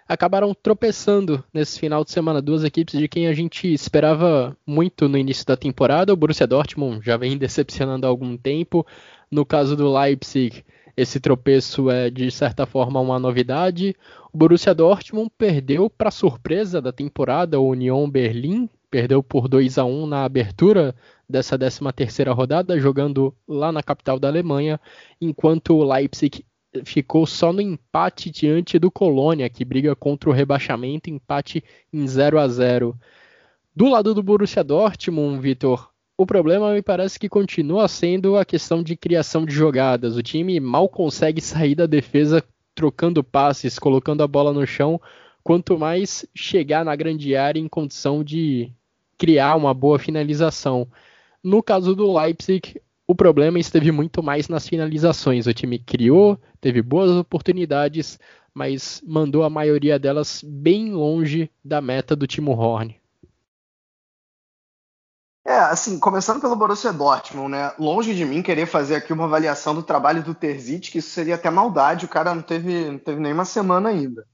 [0.09, 2.43] acabaram tropeçando nesse final de semana.
[2.43, 6.13] Duas equipes de quem a gente esperava muito no início da temporada.
[6.13, 8.85] O Borussia Dortmund já vem decepcionando há algum tempo.
[9.31, 10.65] No caso do Leipzig,
[10.97, 13.95] esse tropeço é de certa forma uma novidade.
[14.33, 19.85] O Borussia Dortmund perdeu para surpresa da temporada o Union Berlim, perdeu por 2 a
[19.85, 20.93] 1 na abertura
[21.29, 24.81] dessa 13ª rodada, jogando lá na capital da Alemanha,
[25.21, 26.45] enquanto o Leipzig
[26.85, 32.39] ficou só no empate diante do Colônia, que briga contra o rebaixamento, empate em 0
[32.39, 32.97] a 0.
[33.75, 38.83] Do lado do Borussia Dortmund, Vitor, o problema me parece que continua sendo a questão
[38.83, 40.17] de criação de jogadas.
[40.17, 42.45] O time mal consegue sair da defesa
[42.75, 45.01] trocando passes, colocando a bola no chão,
[45.43, 48.71] quanto mais chegar na grande área em condição de
[49.19, 50.87] criar uma boa finalização.
[51.43, 55.47] No caso do Leipzig, o problema esteve muito mais nas finalizações.
[55.47, 58.19] O time criou, teve boas oportunidades,
[58.55, 62.97] mas mandou a maioria delas bem longe da meta do Timo Horn.
[65.45, 67.73] É, assim, começando pelo Borussia Dortmund, né?
[67.77, 71.35] Longe de mim querer fazer aqui uma avaliação do trabalho do Terzic, que isso seria
[71.35, 74.25] até maldade, o cara não teve, não teve nenhuma semana ainda.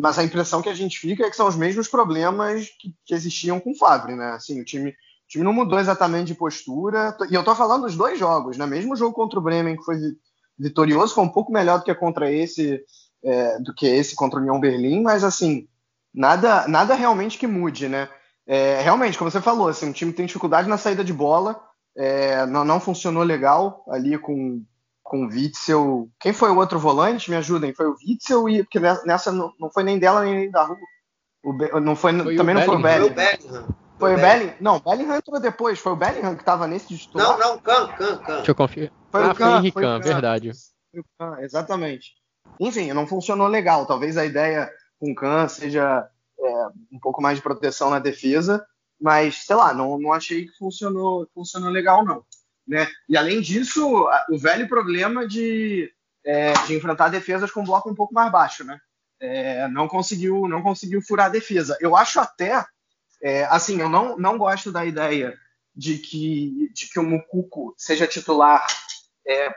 [0.00, 3.14] mas a impressão que a gente fica é que são os mesmos problemas que, que
[3.14, 4.30] existiam com o Favre, né?
[4.32, 4.94] Assim, o time,
[5.24, 7.16] o time não mudou exatamente de postura.
[7.30, 8.66] E eu tô falando dos dois jogos, né?
[8.66, 9.96] Mesmo o jogo contra o Bremen, que foi
[10.58, 12.80] vitorioso, foi um pouco melhor do que contra esse,
[13.22, 15.66] é, do que esse contra o União Berlim, mas assim,
[16.12, 18.08] nada, nada realmente que mude, né?
[18.46, 21.60] É, realmente, como você falou, assim, o time tem dificuldade na saída de bola,
[21.96, 24.62] é, não, não funcionou legal ali com
[25.04, 26.08] com o Witzel.
[26.18, 27.30] Quem foi o outro volante?
[27.30, 27.74] Me ajudem.
[27.74, 30.78] Foi o Witzel e porque nessa não, não foi nem dela nem da rua.
[31.58, 33.68] Be, não foi, foi também não foi o Bellingham.
[33.98, 34.16] Foi o Bellingham.
[34.16, 34.56] O Bellingham?
[34.60, 35.78] Não, o Bellingham entrou depois.
[35.78, 37.08] Foi o Bellingham que estava nesse de?
[37.14, 38.36] Não, não, Can, Can, Can.
[38.36, 38.92] Deixa eu conferir.
[39.10, 40.52] Foi ah, o Can, foi Can, verdade.
[40.90, 42.14] Foi o Can, exatamente.
[42.60, 43.86] Enfim, não funcionou legal.
[43.86, 48.64] Talvez a ideia com o Can seja é, um pouco mais de proteção na defesa,
[49.00, 52.24] mas sei lá, não, não achei que funcionou, funcionou legal, não.
[52.66, 52.88] Né?
[53.08, 55.92] E além disso, o velho problema de,
[56.24, 58.78] é, de enfrentar defesas com bloco um pouco mais baixo, né?
[59.20, 61.76] É, não conseguiu não conseguiu furar a defesa.
[61.80, 62.64] Eu acho até,
[63.24, 65.34] é, assim, eu não, não gosto da ideia
[65.74, 68.66] de que, de que o Mucuco seja titular
[69.26, 69.50] é,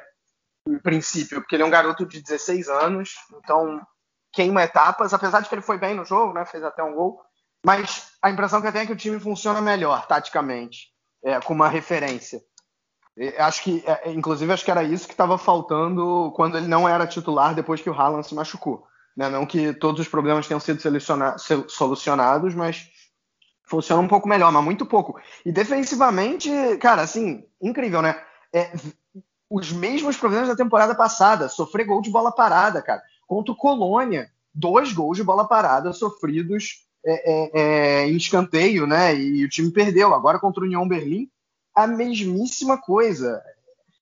[0.65, 3.85] em princípio, porque ele é um garoto de 16 anos, então
[4.31, 6.45] queima etapas, apesar de que ele foi bem no jogo, né?
[6.45, 7.21] Fez até um gol,
[7.65, 10.87] mas a impressão que eu tenho é que o time funciona melhor taticamente,
[11.21, 12.41] é, com uma referência.
[13.37, 16.87] Acho que, é, é, inclusive, acho que era isso que estava faltando quando ele não
[16.87, 18.87] era titular depois que o Haaland se machucou.
[19.15, 19.27] Né?
[19.27, 20.79] Não que todos os problemas tenham sido
[21.67, 22.95] solucionados, mas
[23.67, 25.19] funciona um pouco melhor, mas muito pouco.
[25.45, 26.49] E defensivamente,
[26.79, 28.19] cara, assim, incrível, né?
[28.51, 28.71] É,
[29.49, 33.03] os mesmos problemas da temporada passada, sofrer gol de bola parada, cara.
[33.27, 39.15] Contra o Colônia, dois gols de bola parada sofridos é, é, é em escanteio, né?
[39.15, 40.13] E o time perdeu.
[40.13, 41.29] Agora contra o União Berlim,
[41.75, 43.41] a mesmíssima coisa.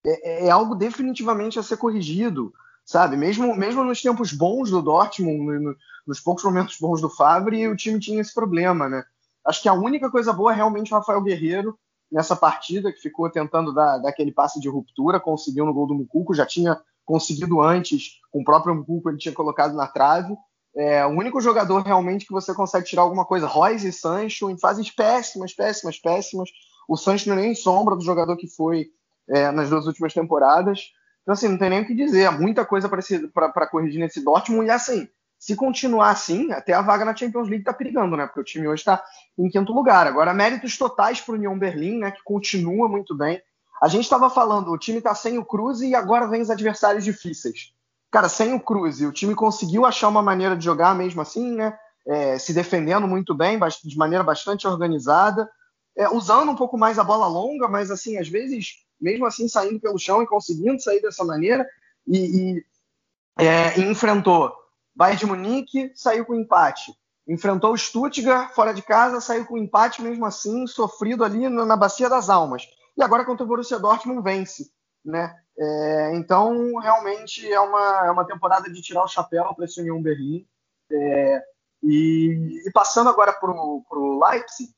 [0.05, 2.53] É, é, algo definitivamente a ser corrigido,
[2.85, 3.17] sabe?
[3.17, 7.75] Mesmo, mesmo nos tempos bons do Dortmund, no, nos poucos momentos bons do Favre, o
[7.75, 9.03] time tinha esse problema, né?
[9.45, 11.77] Acho que a única coisa boa é realmente o Rafael Guerreiro
[12.11, 15.95] nessa partida, que ficou tentando dar, dar aquele passe de ruptura, conseguiu no gol do
[15.95, 20.35] Mucuco, já tinha conseguido antes, com o próprio Mucuco ele tinha colocado na trave.
[20.75, 23.47] É o único jogador realmente que você consegue tirar alguma coisa.
[23.47, 26.49] Royce e Sancho em fases péssimas, péssimas, péssimas.
[26.89, 28.87] O Sancho não é nem sombra do jogador que foi
[29.29, 30.91] é, nas duas últimas temporadas.
[31.21, 32.25] Então, assim, não tem nem o que dizer.
[32.25, 34.67] Há muita coisa para corrigir nesse Dortmund.
[34.67, 38.25] E, assim, se continuar assim, até a vaga na Champions League está perigando, né?
[38.25, 39.03] Porque o time hoje está
[39.37, 40.07] em quinto lugar.
[40.07, 42.11] Agora, méritos totais para o União Berlim, né?
[42.11, 43.41] Que continua muito bem.
[43.81, 47.03] A gente estava falando, o time está sem o Cruz e agora vem os adversários
[47.03, 47.73] difíceis.
[48.09, 51.77] Cara, sem o Cruz, o time conseguiu achar uma maneira de jogar mesmo assim, né?
[52.07, 55.49] É, se defendendo muito bem, de maneira bastante organizada
[55.95, 59.79] é, usando um pouco mais a bola longa, mas assim, às vezes, mesmo assim, saindo
[59.79, 61.65] pelo chão e conseguindo sair dessa maneira,
[62.05, 64.53] e, e é, enfrentou
[64.95, 66.93] Bayern de Munique, saiu com empate.
[67.27, 72.09] Enfrentou o Stuttgart fora de casa, saiu com empate mesmo assim, sofrido ali na, bacia
[72.09, 72.63] das almas.
[72.95, 74.71] E agora contra o Borussia Dortmund vence,
[75.03, 75.35] né?
[75.57, 80.01] É, então, realmente é uma, é uma temporada de tirar o chapéu para esse União
[80.01, 80.45] Berlim.
[80.91, 81.41] É,
[81.83, 84.69] e, e, passando agora para o Leipzig,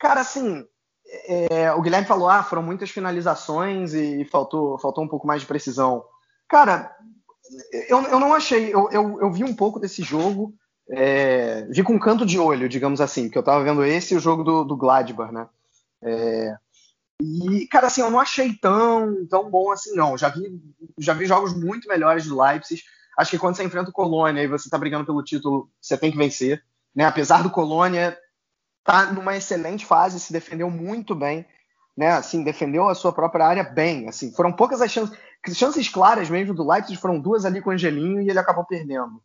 [0.00, 0.66] Cara, assim,
[1.26, 5.46] é, o Guilherme falou, ah, foram muitas finalizações e faltou, faltou um pouco mais de
[5.46, 6.02] precisão.
[6.48, 6.96] Cara,
[7.88, 10.54] eu, eu não achei, eu, eu, eu vi um pouco desse jogo,
[10.90, 14.16] é, vi com um canto de olho, digamos assim, porque eu tava vendo esse e
[14.16, 15.48] o jogo do, do Gladbach, né?
[16.02, 16.56] É,
[17.20, 20.16] e, cara, assim, eu não achei tão, tão bom assim, não.
[20.16, 20.58] Já vi,
[20.98, 22.82] já vi jogos muito melhores do Leipzig.
[23.18, 26.10] Acho que quando você enfrenta o Colônia e você tá brigando pelo título, você tem
[26.10, 26.64] que vencer.
[26.94, 27.04] Né?
[27.04, 28.16] Apesar do Colônia
[28.82, 31.44] tá numa excelente fase, se defendeu muito bem,
[31.94, 32.12] né?
[32.12, 34.08] Assim, defendeu a sua própria área bem.
[34.08, 35.16] Assim, foram poucas as chances,
[35.54, 39.22] chances claras mesmo do Leipzig, foram duas ali com o Angelinho e ele acabou perdendo.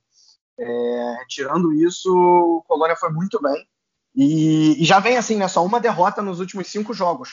[0.58, 3.68] É, tirando isso, o Colônia foi muito bem.
[4.16, 5.48] E, e, já vem assim, né?
[5.48, 7.32] Só uma derrota nos últimos cinco jogos,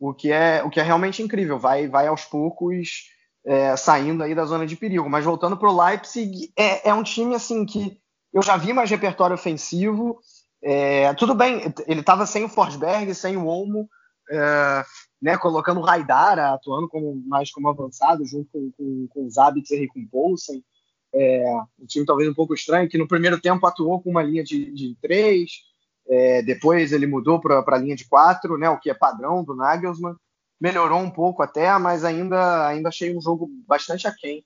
[0.00, 1.58] o que é, o que é realmente incrível.
[1.58, 3.08] Vai, vai aos poucos
[3.44, 5.08] é, saindo aí da zona de perigo.
[5.08, 8.00] Mas voltando para o Leipzig, é, é um time assim que
[8.32, 10.20] eu já vi mais repertório ofensivo
[10.62, 13.88] é, tudo bem, ele estava sem o Forsberg, sem o Olmo,
[14.30, 14.84] é,
[15.20, 19.82] né, colocando o Raidara atuando como, mais como avançado, junto com, com, com o Zabitzer
[19.82, 20.62] e com o Poulsen.
[21.14, 21.44] É,
[21.78, 24.70] um time talvez um pouco estranho, que no primeiro tempo atuou com uma linha de,
[24.72, 25.50] de três,
[26.08, 29.54] é, depois ele mudou para a linha de quatro, né, o que é padrão do
[29.54, 30.14] Nagelsmann.
[30.60, 34.44] Melhorou um pouco até, mas ainda, ainda achei um jogo bastante aquém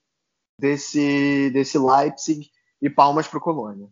[0.59, 2.49] desse, desse Leipzig
[2.81, 3.87] e palmas para o Colônia.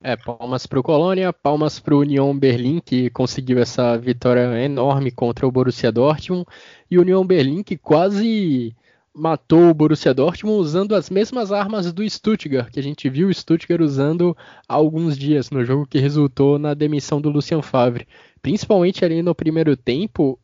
[0.00, 5.10] É, palmas para o Colônia, palmas para o União Berlim, que conseguiu essa vitória enorme
[5.10, 6.46] contra o Borussia Dortmund,
[6.88, 8.76] e o União Berlim que quase
[9.12, 13.34] matou o Borussia Dortmund usando as mesmas armas do Stuttgart, que a gente viu o
[13.34, 14.36] Stuttgart usando
[14.68, 18.06] há alguns dias no jogo que resultou na demissão do Lucien Favre.
[18.40, 20.38] Principalmente ali no primeiro tempo,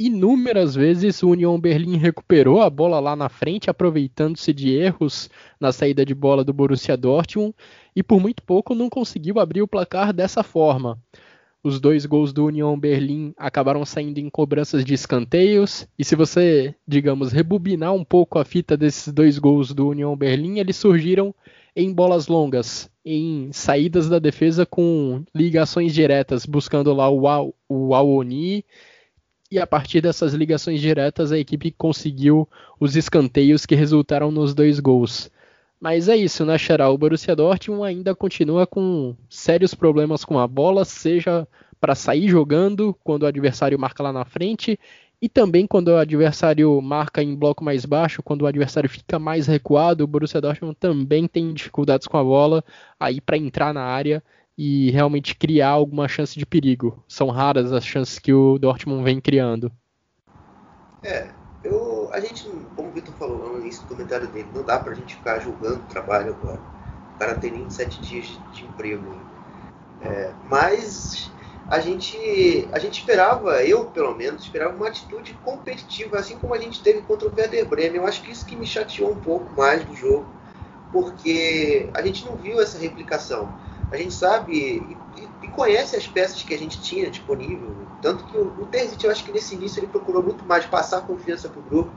[0.00, 5.28] inúmeras vezes o Union Berlim recuperou a bola lá na frente, aproveitando-se de erros
[5.60, 7.54] na saída de bola do Borussia Dortmund
[7.94, 10.98] e por muito pouco não conseguiu abrir o placar dessa forma.
[11.62, 15.86] Os dois gols do Union Berlim acabaram saindo em cobranças de escanteios.
[15.98, 20.58] E se você, digamos, rebobinar um pouco a fita desses dois gols do Union Berlim,
[20.58, 21.34] eles surgiram
[21.76, 28.64] em bolas longas, em saídas da defesa com ligações diretas, buscando lá o, o Awoni.
[29.50, 32.48] E a partir dessas ligações diretas, a equipe conseguiu
[32.78, 35.28] os escanteios que resultaram nos dois gols.
[35.80, 36.88] Mas é isso, né, Xará?
[36.88, 41.48] O Borussia Dortmund ainda continua com sérios problemas com a bola, seja
[41.80, 44.78] para sair jogando quando o adversário marca lá na frente,
[45.20, 49.48] e também quando o adversário marca em bloco mais baixo, quando o adversário fica mais
[49.48, 52.64] recuado, o Borussia Dortmund também tem dificuldades com a bola
[53.00, 54.22] aí para entrar na área
[54.62, 57.02] e realmente criar alguma chance de perigo.
[57.08, 59.72] São raras as chances que o Dortmund vem criando.
[61.02, 61.28] É,
[61.64, 62.46] eu, a gente,
[62.76, 65.76] como o Vitor falou no início do comentário dele, não dá pra gente ficar julgando
[65.76, 66.60] o trabalho agora.
[67.16, 69.02] O cara tem 27 dias de, de emprego.
[70.02, 71.30] É, mas
[71.66, 76.58] a gente, a gente esperava, eu pelo menos, esperava uma atitude competitiva, assim como a
[76.58, 77.96] gente teve contra o Werder Bremen.
[77.96, 80.26] Eu acho que isso que me chateou um pouco mais do jogo,
[80.92, 83.48] porque a gente não viu essa replicação.
[83.90, 84.56] A gente sabe
[85.16, 87.74] e, e conhece as peças que a gente tinha disponível.
[88.00, 91.00] Tanto que o, o Terzic, eu acho que nesse início ele procurou muito mais passar
[91.02, 91.90] confiança para o grupo,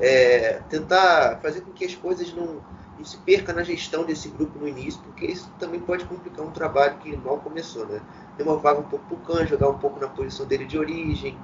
[0.00, 2.60] é, tentar fazer com que as coisas não,
[2.96, 6.50] não se perca na gestão desse grupo no início, porque isso também pode complicar um
[6.50, 8.00] trabalho que mal começou, né?
[8.38, 11.38] Vaga um pouco pro Can, jogar um pouco na posição dele de origem,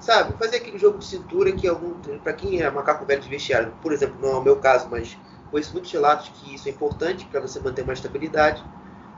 [0.00, 0.36] sabe?
[0.38, 3.92] Fazer aquele jogo de cintura que algum, para quem é macaco velho de vestiário, por
[3.92, 5.16] exemplo, não é o meu caso, mas
[5.50, 8.64] conheço muitos relatos que isso é importante para você manter uma estabilidade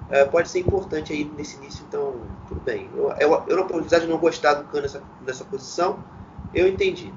[0.09, 2.15] é, pode ser importante aí nesse início, então
[2.47, 2.91] tudo bem.
[2.95, 5.99] Eu, eu, eu apesar de não gostar do Khan nessa, nessa posição,
[6.53, 7.13] eu entendi.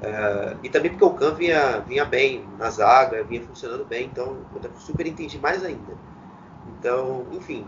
[0.00, 4.36] É, e também porque o Khan vinha, vinha bem na zaga, vinha funcionando bem, então
[4.54, 5.92] eu super entendi mais ainda.
[6.66, 7.66] Então, enfim.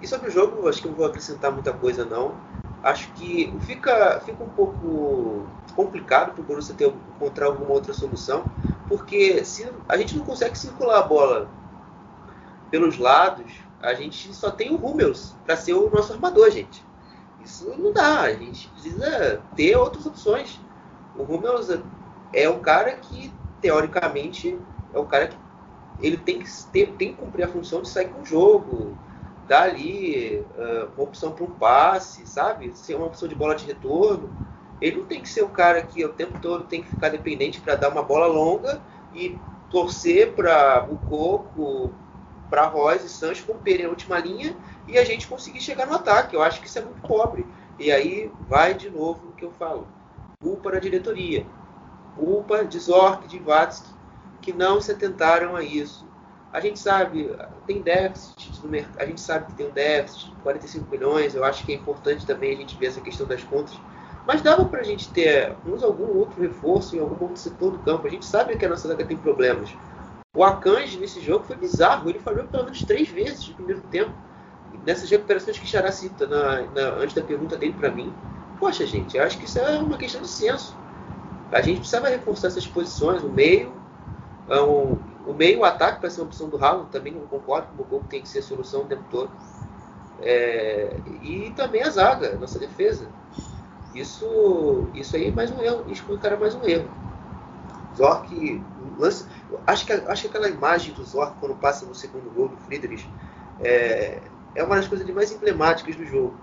[0.00, 2.34] E sobre o jogo, acho que não vou acrescentar muita coisa não.
[2.82, 8.46] Acho que fica, fica um pouco complicado para o Borussia ter, encontrar alguma outra solução,
[8.88, 11.48] porque se a gente não consegue circular a bola
[12.70, 16.84] pelos lados, a gente só tem o Hummels para ser o nosso armador, gente.
[17.44, 20.58] Isso não dá, a gente precisa ter outras opções.
[21.16, 21.68] O Hummels
[22.32, 24.58] é o cara que, teoricamente,
[24.92, 25.36] é o cara que
[26.00, 28.98] ele tem que, ter, tem que cumprir a função de sair com o jogo,
[29.46, 32.76] dar ali uh, uma opção para um passe, sabe?
[32.76, 34.36] Ser uma opção de bola de retorno.
[34.80, 37.60] Ele não tem que ser o cara que o tempo todo tem que ficar dependente
[37.60, 38.82] para dar uma bola longa
[39.14, 39.38] e
[39.70, 41.94] torcer para o Coco,
[42.48, 46.34] para Royce e Sancho romperem a última linha e a gente conseguir chegar no ataque.
[46.34, 47.46] Eu acho que isso é muito pobre.
[47.78, 49.86] E aí vai de novo o que eu falo.
[50.40, 51.44] Culpa da diretoria.
[52.16, 53.88] Culpa de Zork, de Vatsky,
[54.40, 56.06] que não se atentaram a isso.
[56.52, 57.30] A gente sabe,
[57.66, 61.66] tem déficit no mercado, a gente sabe que tem um déficit, 45 milhões, eu acho
[61.66, 63.78] que é importante também a gente ver essa questão das contas.
[64.26, 67.78] Mas dava para a gente ter uns, algum outro reforço em algum outro setor do
[67.80, 68.06] campo.
[68.06, 69.76] A gente sabe que a nossa zaga tem problemas.
[70.36, 72.10] O Akanji nesse jogo foi bizarro.
[72.10, 74.12] Ele falhou pelo menos três vezes no primeiro tempo.
[74.84, 78.12] Nessas recuperações que Xará cita na, na, antes da pergunta dele para mim.
[78.60, 80.76] Poxa, gente, eu acho que isso é uma questão de senso.
[81.50, 83.22] A gente precisava reforçar essas posições.
[83.22, 83.72] O meio,
[84.50, 86.90] é um, o meio, o ataque para ser uma opção do Haaland.
[86.90, 89.30] Também não concordo com o Bococo tem que ser solução o tempo todo.
[90.20, 93.06] É, e também a zaga, nossa defesa.
[93.94, 95.84] Isso, isso aí é mais um erro.
[95.88, 96.90] Isso cara mais um erro.
[97.96, 98.60] Zork
[98.98, 99.24] lance,
[99.66, 103.08] acho que, acho que aquela imagem do Zork quando passa no segundo gol do Friedrich
[103.60, 104.20] é,
[104.54, 106.34] é uma das coisas mais emblemáticas do jogo.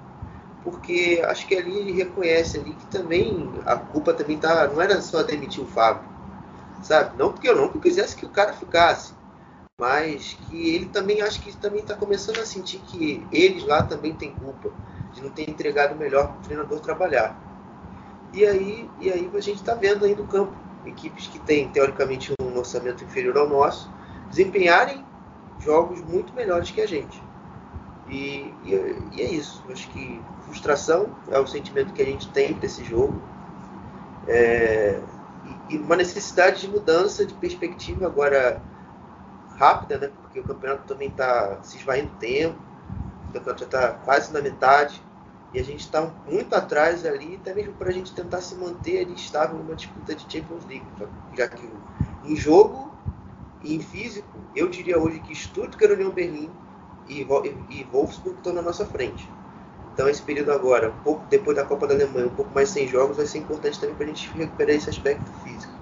[0.64, 4.68] Porque acho que ali ele reconhece ali que também a culpa também tá.
[4.68, 6.04] Não era só demitir o Fábio.
[6.82, 7.18] Sabe?
[7.18, 9.14] Não porque eu não quisesse que o cara ficasse.
[9.80, 14.14] Mas que ele também acho que também está começando a sentir que eles lá também
[14.14, 14.70] têm culpa
[15.14, 17.38] de não ter entregado melhor para o treinador trabalhar.
[18.32, 20.54] E aí, e aí a gente está vendo aí no campo
[20.86, 22.34] equipes que têm teoricamente
[22.64, 23.89] orçamento inferior ao nosso
[24.30, 25.05] desempenharem
[25.59, 27.22] jogos muito melhores que a gente.
[28.09, 29.64] E, e, e é isso.
[29.72, 33.22] Acho que frustração é o sentimento que a gente tem desse jogo.
[34.28, 34.99] É,
[35.70, 38.61] e, uma necessidade de mudança de perspectiva agora
[39.57, 40.11] rápida, né?
[40.22, 42.59] Porque o campeonato também está se esvaindo tempo.
[43.30, 45.01] O campeonato já está quase na metade.
[45.53, 49.05] E a gente está muito atrás ali, até mesmo para a gente tentar se manter
[49.05, 50.86] ali estável numa disputa de Champions League.
[51.38, 51.70] Já que
[52.26, 52.91] em jogo
[53.63, 56.49] e em físico, eu diria hoje que Stuttgart, União Berlim
[57.07, 57.21] e,
[57.69, 59.28] e Wolfsburg estão na nossa frente.
[59.93, 62.88] Então esse período agora, um pouco depois da Copa da Alemanha, um pouco mais sem
[62.88, 65.74] jogos, vai ser importante também para a gente recuperar esse aspecto físico.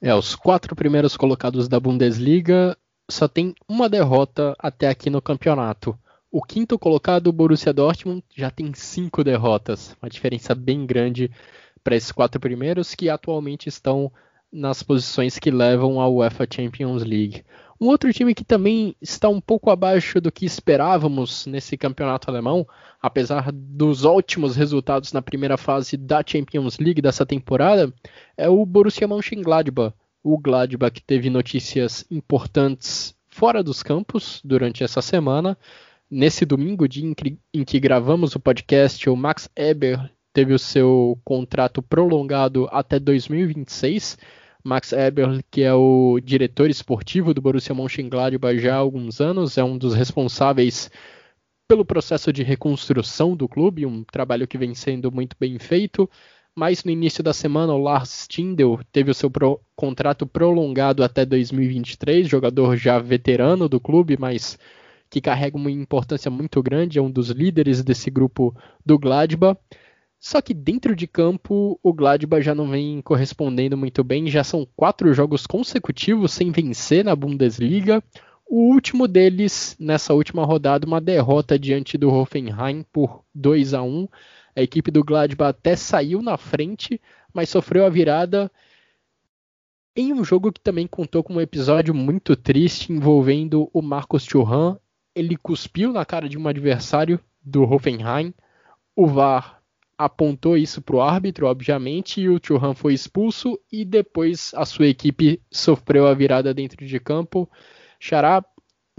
[0.00, 2.76] É, os quatro primeiros colocados da Bundesliga
[3.10, 5.98] só tem uma derrota até aqui no campeonato.
[6.30, 11.30] O quinto colocado, o Borussia Dortmund, já tem cinco derrotas, uma diferença bem grande
[11.86, 14.10] para esses quatro primeiros que atualmente estão
[14.52, 17.44] nas posições que levam à UEFA Champions League.
[17.80, 22.66] Um outro time que também está um pouco abaixo do que esperávamos nesse campeonato alemão,
[23.00, 27.94] apesar dos ótimos resultados na primeira fase da Champions League dessa temporada,
[28.36, 29.94] é o Borussia Mönchengladbach.
[30.24, 35.56] O Gladbach que teve notícias importantes fora dos campos durante essa semana.
[36.10, 37.14] Nesse domingo, dia
[37.54, 44.18] em que gravamos o podcast, o Max Eber teve o seu contrato prolongado até 2026
[44.62, 49.64] Max Eberl, que é o diretor esportivo do Borussia Mönchengladbach já há alguns anos, é
[49.64, 50.90] um dos responsáveis
[51.66, 56.06] pelo processo de reconstrução do clube, um trabalho que vem sendo muito bem feito.
[56.54, 61.24] Mas no início da semana, o Lars Stindl teve o seu pro contrato prolongado até
[61.24, 64.58] 2023, jogador já veterano do clube, mas
[65.08, 69.58] que carrega uma importância muito grande, é um dos líderes desse grupo do Gladbach.
[70.26, 74.26] Só que dentro de campo, o Gladbach já não vem correspondendo muito bem.
[74.26, 78.02] Já são quatro jogos consecutivos sem vencer na Bundesliga.
[78.44, 84.08] O último deles, nessa última rodada, uma derrota diante do Hoffenheim por 2 a 1
[84.56, 87.00] A equipe do Gladbach até saiu na frente,
[87.32, 88.50] mas sofreu a virada
[89.94, 94.76] em um jogo que também contou com um episódio muito triste envolvendo o Marcos Thuram.
[95.14, 98.34] Ele cuspiu na cara de um adversário do Hoffenheim.
[98.96, 99.55] O VAR
[99.98, 104.86] apontou isso para o árbitro, obviamente, e o Churran foi expulso e depois a sua
[104.86, 107.48] equipe sofreu a virada dentro de campo.
[107.98, 108.44] Xará,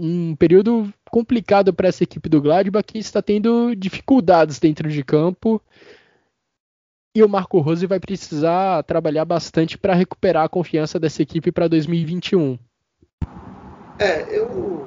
[0.00, 5.62] um período complicado para essa equipe do Gladbach que está tendo dificuldades dentro de campo.
[7.14, 11.66] E o Marco Rose vai precisar trabalhar bastante para recuperar a confiança dessa equipe para
[11.66, 12.58] 2021.
[13.98, 14.86] É, eu,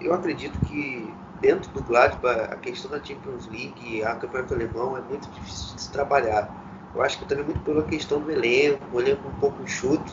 [0.00, 5.00] eu acredito que dentro do Gladbach, a questão da Champions League, a campeonato alemão é
[5.00, 6.48] muito difícil de se trabalhar.
[6.94, 10.12] Eu acho que também muito pela questão do elenco, o elenco um pouco enxuto,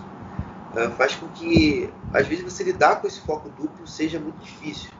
[0.76, 4.92] uh, faz com que, às vezes, você lidar com esse foco duplo seja muito difícil.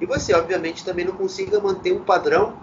[0.00, 2.54] E você, obviamente, também não consiga manter um padrão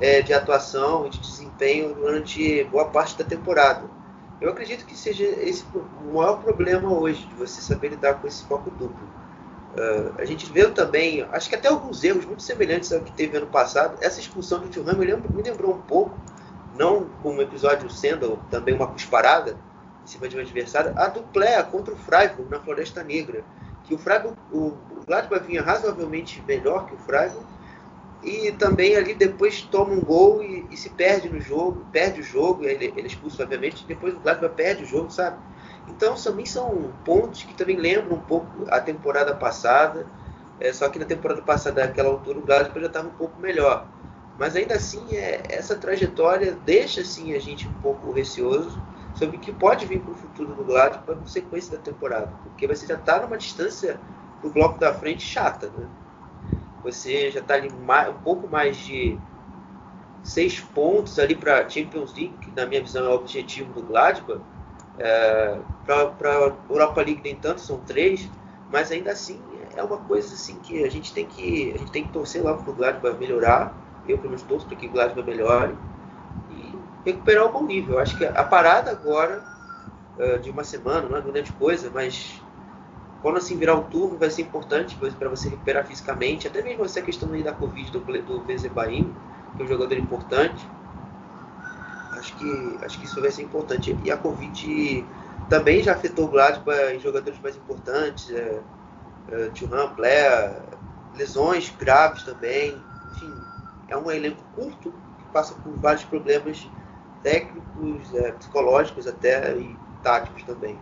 [0.00, 3.82] é, de atuação e de desempenho durante boa parte da temporada.
[4.40, 8.44] Eu acredito que seja esse o maior problema hoje, de você saber lidar com esse
[8.44, 9.23] foco duplo.
[9.74, 13.36] Uh, a gente vê também, acho que até alguns erros muito semelhantes ao que teve
[13.36, 13.98] ano passado.
[14.00, 16.16] Essa expulsão do Thuram me, me lembrou um pouco,
[16.78, 19.56] não como um episódio sendo também uma cusparada
[20.04, 23.42] em cima de um adversário, a duplé contra o Freiburg na Floresta Negra.
[23.84, 27.44] Que o Freiburg, o, Gladbach vinha razoavelmente melhor que o Freiburg
[28.22, 32.24] e também ali depois toma um gol e, e se perde no jogo, perde o
[32.24, 35.36] jogo, ele, ele é obviamente, depois o Gladbach perde o jogo, sabe?
[35.88, 40.06] Então também são pontos que também lembram um pouco a temporada passada,
[40.60, 43.86] é, só que na temporada passada, naquela altura, o Gladbach já estava um pouco melhor.
[44.38, 48.80] Mas ainda assim, é, essa trajetória deixa assim, a gente um pouco receoso
[49.14, 52.66] sobre o que pode vir para o futuro do Gladbach para sequência da temporada, porque
[52.66, 54.00] você já está numa distância
[54.42, 55.68] do bloco da frente chata.
[55.68, 55.86] Né?
[56.82, 59.18] Você já está ali mais, um pouco mais de
[60.22, 64.40] seis pontos ali para Champions League, que na minha visão é o objetivo do Gladbach
[64.98, 68.28] é, para a Europa League nem tanto, são três,
[68.70, 69.40] mas ainda assim
[69.76, 72.54] é uma coisa assim que a gente tem que a gente tem que torcer lá
[72.54, 73.74] para o Gladbach melhorar.
[74.06, 75.74] Eu pelo menos torço para que o Gladbach melhore
[76.50, 77.98] e recuperar o bom nível.
[77.98, 79.42] Acho que a parada agora
[80.18, 82.40] uh, de uma semana não é grande coisa, mas
[83.22, 87.00] quando assim virar o turno vai ser importante para você recuperar fisicamente, até mesmo essa
[87.00, 89.14] questão aí da Covid do, do Bezebaim,
[89.56, 90.68] que é um jogador importante
[92.24, 93.96] acho que, acho que isso vai ser importante.
[94.02, 95.04] E a Covid
[95.48, 98.60] também já afetou o Gladbach em jogadores mais importantes, é,
[99.30, 100.62] é, Thuram, Blair,
[101.14, 102.80] lesões graves também.
[103.12, 103.32] Enfim,
[103.88, 106.66] é um elenco curto que passa por vários problemas
[107.22, 110.78] técnicos, é, psicológicos até e táticos também.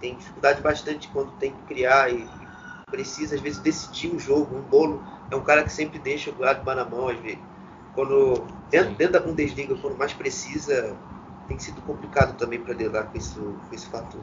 [0.00, 4.56] Tem dificuldade bastante quando tem que criar e, e precisa às vezes decidir um jogo,
[4.56, 5.02] um bolo.
[5.30, 7.40] É um cara que sempre deixa o Gladbach na mão às vezes
[7.94, 10.96] quando dentro, dentro, da Bundesliga, quando mais precisa,
[11.48, 14.20] tem sido complicado também para lidar com, isso, com esse fator.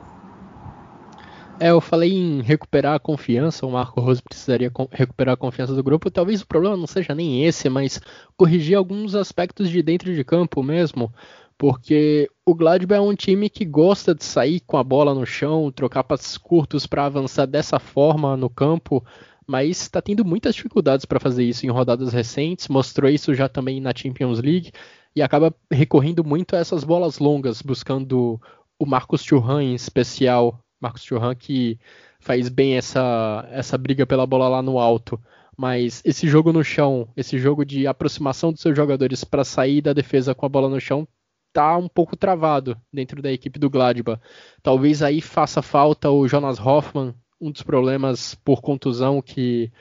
[1.60, 5.84] É, eu falei em recuperar a confiança, o Marco Rose precisaria recuperar a confiança do
[5.84, 6.10] grupo.
[6.10, 8.02] Talvez o problema não seja nem esse, mas
[8.36, 11.14] corrigir alguns aspectos de dentro de campo mesmo,
[11.60, 15.72] porque o Gladbach é um time que gosta de sair com a bola no chão,
[15.72, 19.06] trocar passes curtos para avançar dessa forma no campo,
[19.52, 23.82] mas está tendo muitas dificuldades para fazer isso em rodadas recentes, mostrou isso já também
[23.82, 24.72] na Champions League
[25.14, 28.40] e acaba recorrendo muito a essas bolas longas, buscando
[28.80, 31.78] o Marcos Churran em especial Marcos Churran que
[32.22, 35.20] faz bem essa, essa briga pela bola lá no alto.
[35.58, 39.92] Mas esse jogo no chão, esse jogo de aproximação dos seus jogadores para sair da
[39.92, 41.06] defesa com a bola no chão,
[41.52, 44.22] tá um pouco travado dentro da equipe do Gladbach.
[44.64, 49.72] Talvez aí faça falta o Jonas Hoffmann, um dos problemas por contusão que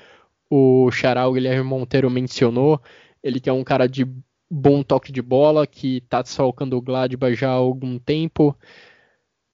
[0.49, 2.81] o Xará, o Guilherme Monteiro mencionou.
[3.23, 4.05] Ele que é um cara de
[4.51, 8.57] bom toque de bola, que está desfalcando o Gladbach já há algum tempo.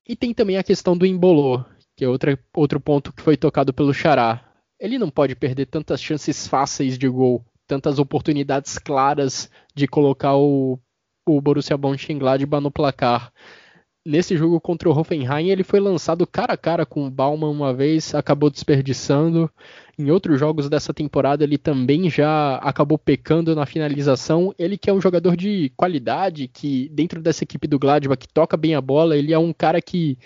[0.09, 1.65] E tem também a questão do Embolô,
[1.97, 4.43] que é outra, outro ponto que foi tocado pelo Xará.
[4.79, 10.79] Ele não pode perder tantas chances fáceis de gol, tantas oportunidades claras de colocar o,
[11.27, 13.33] o Borussia Mönchengladbach no placar.
[14.07, 17.75] Nesse jogo contra o Hoffenheim, ele foi lançado cara a cara com o Baumann uma
[17.75, 19.51] vez, acabou desperdiçando.
[19.99, 24.55] Em outros jogos dessa temporada, ele também já acabou pecando na finalização.
[24.57, 28.57] Ele que é um jogador de qualidade, que dentro dessa equipe do Gladbach, que toca
[28.57, 30.17] bem a bola, ele é um cara que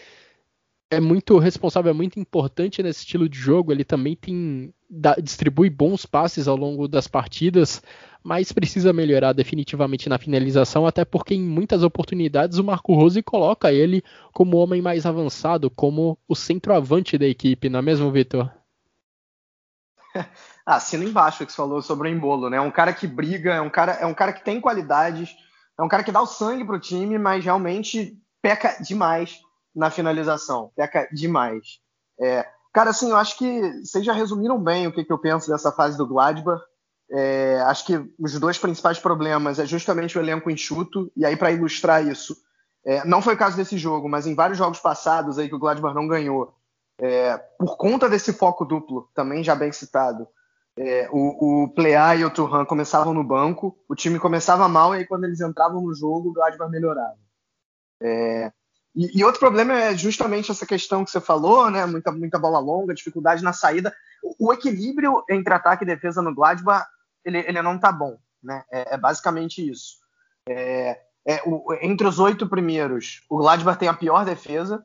[0.90, 3.72] é muito responsável, é muito importante nesse estilo de jogo.
[3.72, 4.74] Ele também tem
[5.22, 7.80] distribui bons passes ao longo das partidas
[8.22, 13.72] mas precisa melhorar definitivamente na finalização, até porque em muitas oportunidades o Marco Rose coloca
[13.72, 14.02] ele
[14.32, 18.50] como o homem mais avançado, como o centroavante da equipe, não é mesmo, Vitor?
[20.66, 22.58] Ah, assina embaixo que você falou sobre o Embolo, né?
[22.58, 25.34] É um cara que briga, é um cara, é um cara que tem qualidades,
[25.76, 29.40] é um cara que dá o sangue pro time, mas realmente peca demais
[29.74, 31.80] na finalização, peca demais.
[32.20, 35.50] É, cara, assim, eu acho que vocês já resumiram bem o que, que eu penso
[35.50, 36.62] dessa fase do Gladbach.
[37.12, 41.50] É, acho que os dois principais problemas é justamente o elenco enxuto, e aí para
[41.50, 42.36] ilustrar isso,
[42.84, 45.58] é, não foi o caso desse jogo, mas em vários jogos passados aí que o
[45.58, 46.54] Gladbach não ganhou,
[46.98, 50.28] é, por conta desse foco duplo, também já bem citado,
[50.76, 54.98] é, o, o Plea e o Turhan começavam no banco, o time começava mal, e
[54.98, 57.18] aí quando eles entravam no jogo, o Gladbach melhorava.
[58.00, 58.52] É,
[58.94, 61.86] e, e, outro problema é justamente essa questão que você falou, né?
[61.86, 63.94] Muita, muita bola longa, dificuldade na saída.
[64.22, 66.88] O, o equilíbrio entre ataque e defesa no Gladbach
[67.24, 68.64] ele, ele não tá bom, né?
[68.70, 69.96] É, é basicamente isso.
[70.48, 74.84] É, é, o, entre os oito primeiros, o Gladbach tem a pior defesa,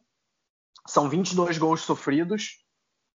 [0.88, 2.60] são 22 gols sofridos,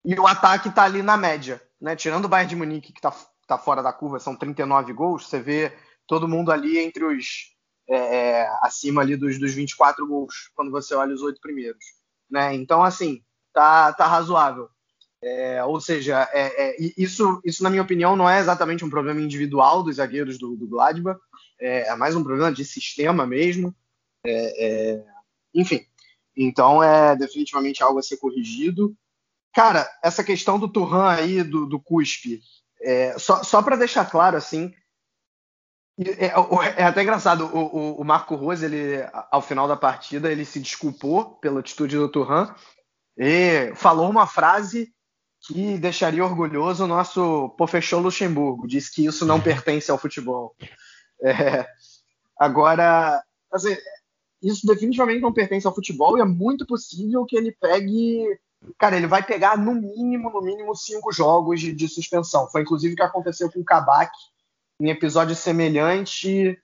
[0.04, 1.96] e o ataque tá ali na média, né?
[1.96, 3.12] Tirando o Bayern de Munique, que tá,
[3.46, 7.54] tá fora da curva, são 39 gols, você vê todo mundo ali entre os.
[7.88, 11.84] É, é, acima ali dos, dos 24 gols, quando você olha os oito primeiros.
[12.28, 12.52] Né?
[12.54, 14.68] Então, assim, tá, tá razoável.
[15.26, 19.20] É, ou seja, é, é, isso, isso, na minha opinião, não é exatamente um problema
[19.20, 21.18] individual dos zagueiros do, do Gladbach,
[21.60, 23.74] é, é mais um problema de sistema mesmo.
[24.24, 25.04] É, é,
[25.52, 25.84] enfim,
[26.36, 28.96] então é definitivamente algo a ser corrigido.
[29.52, 32.40] Cara, essa questão do Turhan aí, do, do cuspe,
[33.18, 34.72] só, só para deixar claro, assim,
[35.98, 38.98] é, até engraçado, o, o, o, Marco Rose, ele,
[39.32, 42.54] ao final da partida, ele se desculpou pela atitude do Turhan
[43.16, 44.94] e falou uma frase
[45.46, 48.66] que deixaria orgulhoso o nosso Pofechou Luxemburgo.
[48.66, 50.54] Diz que isso não pertence ao futebol.
[51.22, 51.66] É,
[52.38, 53.22] agora,
[53.52, 53.76] assim,
[54.42, 58.26] isso definitivamente não pertence ao futebol e é muito possível que ele pegue.
[58.78, 62.48] Cara, ele vai pegar no mínimo, no mínimo, cinco jogos de, de suspensão.
[62.48, 64.12] Foi inclusive o que aconteceu com o Kabak
[64.80, 66.60] em episódio semelhante,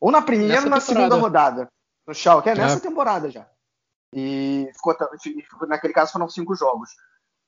[0.00, 1.68] ou na primeira ou na segunda rodada.
[2.06, 2.80] No Schalke, é nessa é.
[2.80, 3.48] temporada já.
[4.14, 4.94] E ficou,
[5.66, 6.90] naquele caso foram cinco jogos.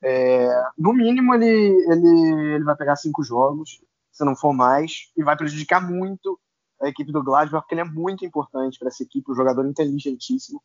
[0.03, 3.80] É, no mínimo, ele, ele, ele vai pegar cinco jogos,
[4.12, 6.38] se não for mais, e vai prejudicar muito
[6.80, 10.62] a equipe do Gladbach, porque ele é muito importante para essa equipe, um jogador inteligentíssimo.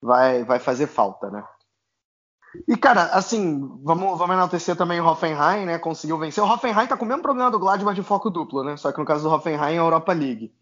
[0.00, 1.44] Vai, vai fazer falta, né?
[2.68, 5.78] E, cara, assim, vamos, vamos enaltecer também o Hoffenheim, né?
[5.78, 6.44] Conseguiu vencer.
[6.44, 8.76] O Hoffenheim tá com o mesmo problema do Gladbach de foco duplo, né?
[8.76, 10.52] Só que no caso do Hoffenheim é a Europa League.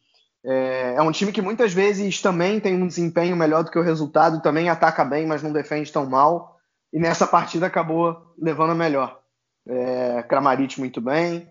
[0.44, 3.82] É, é, um time que muitas vezes também tem um desempenho melhor do que o
[3.82, 6.59] resultado, também ataca bem, mas não defende tão mal
[6.92, 9.20] e nessa partida acabou levando a melhor.
[9.66, 11.48] É, Kramaric muito bem,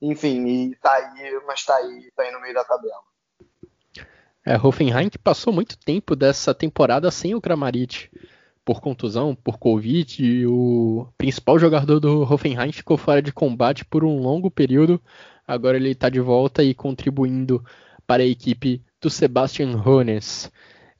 [0.00, 3.02] enfim, e tá aí, mas tá aí, tá aí no meio da tabela.
[4.44, 8.10] É, Hoffenheim que passou muito tempo dessa temporada sem o Kramaric,
[8.64, 14.04] por contusão, por Covid, e o principal jogador do Hoffenheim ficou fora de combate por
[14.04, 15.00] um longo período,
[15.46, 17.64] agora ele está de volta e contribuindo
[18.06, 20.50] para a equipe do Sebastian Hones.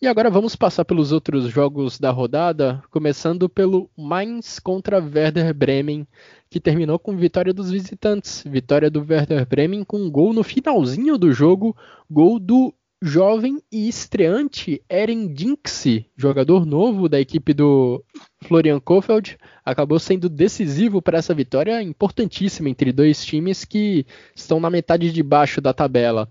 [0.03, 6.05] E agora vamos passar pelos outros jogos da rodada, começando pelo Mainz contra Werder Bremen,
[6.51, 8.43] que terminou com vitória dos visitantes.
[8.45, 11.77] Vitória do Werder Bremen com um gol no finalzinho do jogo,
[12.11, 18.05] gol do jovem e estreante Eren Dinksy, jogador novo da equipe do
[18.43, 24.69] Florian Kofeld, acabou sendo decisivo para essa vitória importantíssima entre dois times que estão na
[24.69, 26.29] metade de baixo da tabela.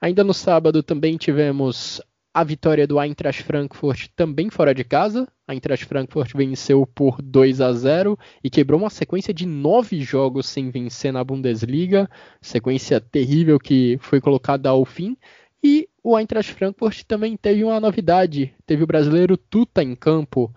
[0.00, 2.00] Ainda no sábado também tivemos
[2.34, 5.28] a vitória do Eintracht Frankfurt também fora de casa.
[5.46, 10.46] A Eintracht Frankfurt venceu por 2 a 0 e quebrou uma sequência de nove jogos
[10.46, 12.08] sem vencer na Bundesliga,
[12.40, 15.16] sequência terrível que foi colocada ao fim.
[15.62, 18.54] E o Eintracht Frankfurt também teve uma novidade.
[18.64, 20.50] Teve o brasileiro Tuta em campo,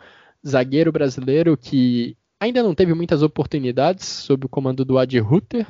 [0.47, 5.67] zagueiro brasileiro que ainda não teve muitas oportunidades sob o comando do Adi Rutter,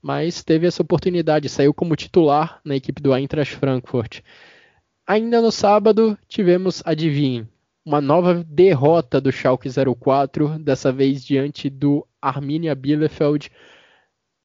[0.00, 4.22] mas teve essa oportunidade, saiu como titular na equipe do Eintracht Frankfurt.
[5.06, 7.46] Ainda no sábado tivemos, adivinhe,
[7.84, 13.50] uma nova derrota do Schalke 04, dessa vez diante do Arminia Bielefeld.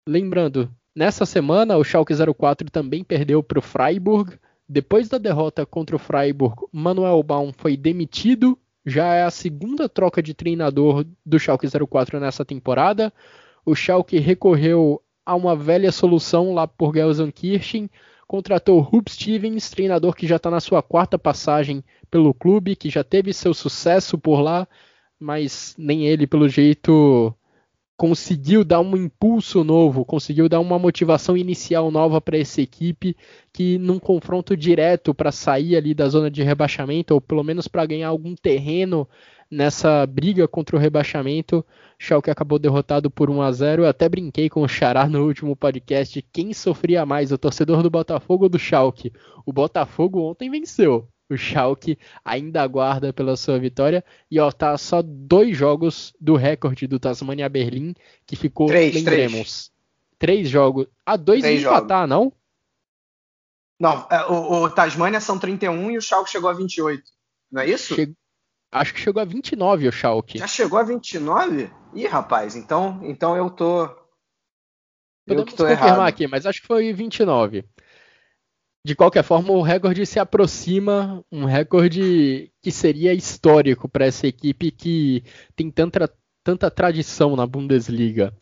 [0.06, 4.38] Lembrando, nessa semana o Schalke 04 também perdeu para o Freiburg,
[4.68, 8.60] depois da derrota contra o Freiburg, Manuel Baum foi demitido.
[8.86, 13.14] Já é a segunda troca de treinador do Schalke 04 nessa temporada.
[13.66, 17.90] O Schalke recorreu a uma velha solução lá por Gelsenkirchen,
[18.30, 23.04] contratou Hub Stevens, treinador que já está na sua quarta passagem pelo clube, que já
[23.04, 24.68] teve seu sucesso por lá,
[25.20, 27.34] mas nem ele, pelo jeito,
[27.98, 33.18] conseguiu dar um impulso novo, conseguiu dar uma motivação inicial nova para essa equipe
[33.52, 37.88] que num confronto direto para sair ali da zona de rebaixamento ou pelo menos para
[37.88, 39.10] ganhar algum terreno
[39.50, 41.66] nessa briga contra o rebaixamento,
[41.98, 43.84] Schalke acabou derrotado por 1 a 0.
[43.84, 47.90] Eu até brinquei com o Xará no último podcast, quem sofria mais, o torcedor do
[47.90, 49.12] Botafogo ou do Schalke?
[49.46, 54.04] O Botafogo ontem venceu, o Schalke ainda aguarda pela sua vitória.
[54.30, 57.94] E ó, tá só dois jogos do recorde do Tasmania Berlim,
[58.26, 59.72] que ficou, três, lembremos, três,
[60.18, 60.88] três jogos.
[61.06, 62.10] Ah, dois três empatar, jogos.
[62.10, 62.34] não?
[63.80, 67.02] Não, é, o, o Tasmania são 31 e o Schalke chegou a 28.
[67.52, 67.96] Não é isso?
[67.96, 68.14] Che...
[68.72, 70.38] Acho que chegou a 29 o Schalke.
[70.38, 71.72] Já chegou a 29?
[71.94, 73.88] Ih, rapaz, então, então eu tô.
[75.28, 76.08] Podemos eu tô confirmar errado.
[76.08, 77.66] aqui, mas acho que foi 29
[78.84, 84.72] de qualquer forma, o recorde se aproxima, um recorde que seria histórico para essa equipe
[84.72, 85.24] que
[85.56, 86.12] tem tanta,
[86.44, 88.34] tanta tradição na Bundesliga.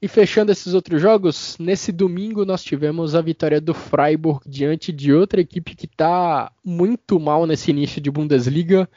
[0.00, 5.12] E fechando esses outros jogos, nesse domingo nós tivemos a vitória do Freiburg diante de
[5.12, 8.88] outra equipe que está muito mal nesse início de Bundesliga,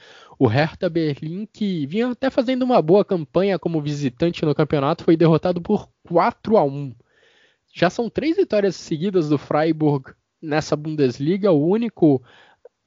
[0.42, 5.16] o Hertha Berlim, que vinha até fazendo uma boa campanha como visitante no campeonato, foi
[5.16, 6.96] derrotado por 4 a 1.
[7.72, 12.24] Já são três vitórias seguidas do Freiburg nessa Bundesliga, o único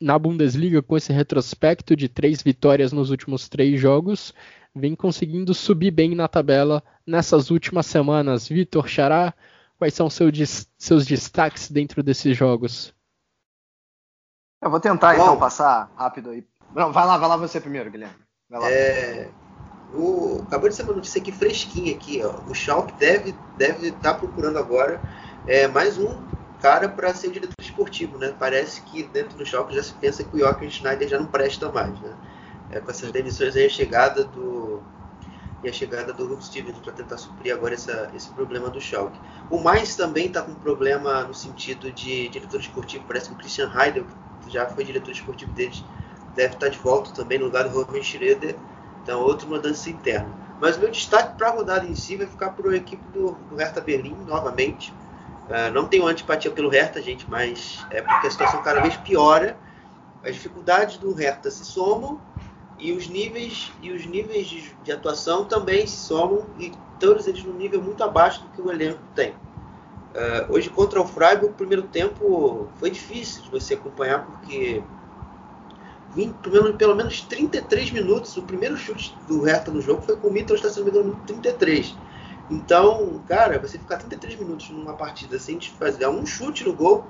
[0.00, 4.34] na Bundesliga com esse retrospecto de três vitórias nos últimos três jogos,
[4.74, 8.48] vem conseguindo subir bem na tabela nessas últimas semanas.
[8.48, 9.32] Vitor Xará,
[9.78, 10.28] quais são seu,
[10.76, 12.92] seus destaques dentro desses jogos?
[14.60, 16.44] Eu vou tentar Bom, então passar rápido aí.
[16.74, 18.16] Não, vai lá, vai lá você primeiro, Guilherme.
[18.64, 19.28] É,
[19.94, 22.40] o, acabou de ser uma notícia aqui fresquinha aqui, ó.
[22.50, 25.00] O Schalke deve deve estar tá procurando agora
[25.46, 26.22] é, mais um
[26.60, 28.34] cara para ser diretor esportivo, né?
[28.38, 31.70] Parece que dentro do Schalke já se pensa que o Joachim Schneider já não presta
[31.70, 32.16] mais, né?
[32.70, 34.82] É, com essas demissões aí, a chegada do
[35.62, 39.18] e a chegada do Hulk Stevens para tentar suprir agora essa, esse problema do Schalke.
[39.48, 43.04] O Mais também está com problema no sentido de diretor esportivo.
[43.06, 44.04] Parece que o Christian Heidel,
[44.42, 45.82] que já foi diretor esportivo deles,
[46.34, 48.56] deve estar de volta também no lugar do Robin Schroeder.
[49.02, 50.28] Então, outra mudança interna.
[50.60, 53.32] Mas o meu destaque para a rodada em si vai ficar para a equipe do,
[53.50, 54.92] do Hertha Berlim, novamente.
[55.48, 59.56] Uh, não tenho antipatia pelo Hertha, gente, mas é porque a situação cada vez piora.
[60.24, 62.18] As dificuldades do Hertha se somam
[62.78, 67.44] e os níveis e os níveis de, de atuação também se somam e todos eles
[67.44, 69.32] num nível muito abaixo do que o elenco tem.
[69.32, 74.82] Uh, hoje contra o Freiburg, o primeiro tempo foi difícil de você acompanhar porque
[76.14, 76.34] 20,
[76.78, 80.56] pelo, menos 33 minutos, o primeiro chute do Hertha no jogo foi com o Mittel
[80.56, 81.94] estacionando no 33
[82.50, 87.06] então, cara, você ficar 33 minutos numa partida sem fazer um chute no gol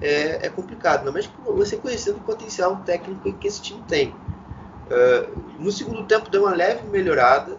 [0.00, 1.12] é, é complicado, não?
[1.12, 4.08] mas você conhecendo o potencial técnico que esse time tem.
[4.10, 7.58] Uh, no segundo tempo deu uma leve melhorada.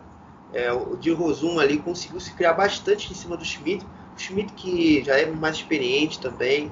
[0.51, 3.85] É, o Di Rosum ali conseguiu se criar bastante em cima do Schmidt.
[4.17, 6.71] O Schmidt que já é mais experiente também,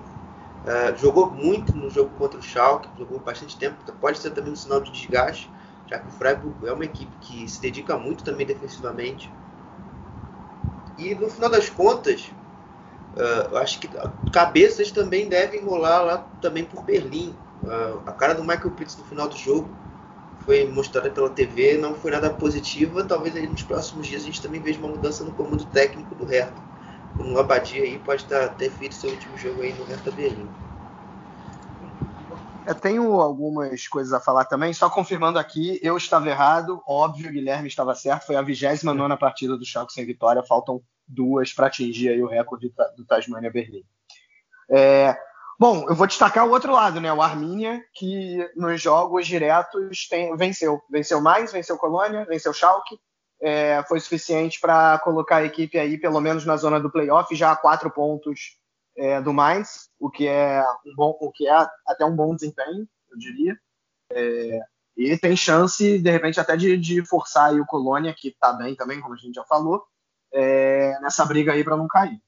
[0.68, 3.78] uh, jogou muito no jogo contra o Schalke, jogou bastante tempo.
[4.00, 5.50] Pode ser também um sinal de desgaste,
[5.88, 9.32] já que o Freiburg é uma equipe que se dedica muito também defensivamente.
[10.98, 12.32] E no final das contas,
[13.16, 13.90] uh, eu acho que
[14.32, 17.34] cabeças também devem rolar lá também por Berlim.
[18.06, 19.68] a cara do Michael Pitts no final do jogo
[20.40, 23.04] foi mostrada pela TV, não foi nada positiva.
[23.04, 26.26] Talvez aí nos próximos dias a gente também veja uma mudança no comando técnico do
[26.26, 26.67] Hertha.
[27.20, 30.52] O Abadia aí pode estar, ter feito seu último jogo aí no Hertha Berlim.
[32.66, 37.70] Eu tenho algumas coisas a falar também, só confirmando aqui, eu estava errado, óbvio, Guilherme
[37.70, 42.22] estava certo, foi a 29 partida do Schalke sem vitória, faltam duas para atingir aí
[42.22, 43.86] o recorde do Tasmania Berlim.
[44.70, 45.18] É,
[45.58, 47.12] bom, eu vou destacar o outro lado, né?
[47.14, 50.82] O Arminia, que nos jogos diretos tem, venceu.
[50.92, 53.00] Venceu mais, venceu Colônia, venceu Schalke.
[53.40, 57.52] É, foi suficiente para colocar a equipe aí, pelo menos na zona do playoff, já
[57.52, 58.58] a quatro pontos
[58.98, 62.88] é, do Mainz, o que é um bom, o que é até um bom desempenho,
[63.12, 63.58] eu diria.
[64.12, 64.60] É,
[64.96, 69.00] e tem chance, de repente, até de, de forçar o Colônia, que está bem também,
[69.00, 69.86] como a gente já falou,
[70.34, 72.20] é, nessa briga aí para não cair.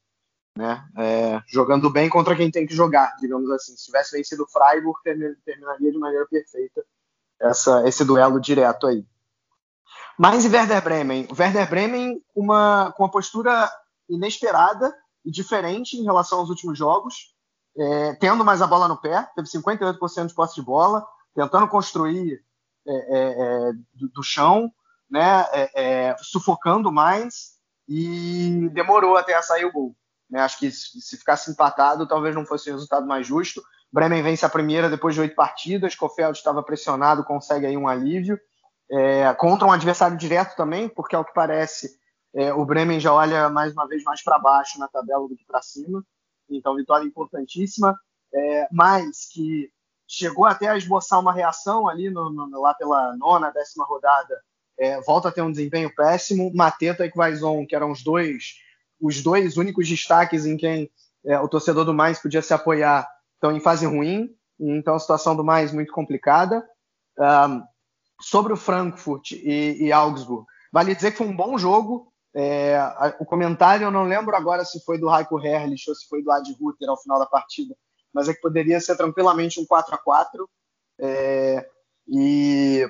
[0.56, 0.84] Né?
[0.98, 3.76] É, jogando bem contra quem tem que jogar, digamos assim.
[3.76, 6.86] Se tivesse vencido o Freiburg, terminaria de maneira perfeita
[7.40, 9.06] essa, esse duelo direto aí.
[10.20, 11.26] Mas e Werder Bremen?
[11.32, 13.72] O Werder Bremen uma, com uma postura
[14.10, 14.94] inesperada
[15.24, 17.34] e diferente em relação aos últimos jogos,
[17.78, 22.44] é, tendo mais a bola no pé, teve 58% de posse de bola, tentando construir
[22.86, 24.70] é, é, é do, do, chão,
[25.10, 25.72] né, é,
[26.10, 27.54] é, sufocando mais
[27.88, 29.96] e demorou até sair o gol.
[30.30, 30.42] Né?
[30.42, 33.64] Acho que se ficasse empatado, talvez não fosse o resultado mais justo.
[33.90, 35.96] Bremen vence a primeira depois de oito partidas.
[35.96, 38.38] Kofeld estava pressionado, consegue aí um alívio.
[38.92, 42.00] É, contra um adversário direto também, porque ao que parece
[42.34, 45.46] é, o Bremen já olha mais uma vez mais para baixo na tabela do que
[45.46, 46.04] para cima.
[46.50, 47.96] Então, vitória importantíssima,
[48.34, 49.72] é, mas que
[50.08, 54.42] chegou até a esboçar uma reação ali no, no, lá pela nona, décima rodada.
[54.78, 56.52] É, volta a ter um desempenho péssimo.
[56.54, 58.56] Mateta e Quaison, que eram os dois,
[59.00, 60.90] os dois únicos destaques em quem
[61.26, 64.34] é, o torcedor do Mais podia se apoiar, estão em fase ruim.
[64.60, 66.68] Então, a situação do Mais muito complicada.
[67.18, 67.64] Um,
[68.20, 72.12] sobre o Frankfurt e, e Augsburg, vale dizer que foi um bom jogo.
[72.36, 72.80] É,
[73.20, 76.32] o comentário, eu não lembro agora se foi do Heiko Herrlich ou se foi do
[76.32, 77.76] Ad Ruther ao final da partida,
[78.14, 80.50] mas é que poderia ser tranquilamente um 4 a 4
[81.00, 81.68] é,
[82.08, 82.88] E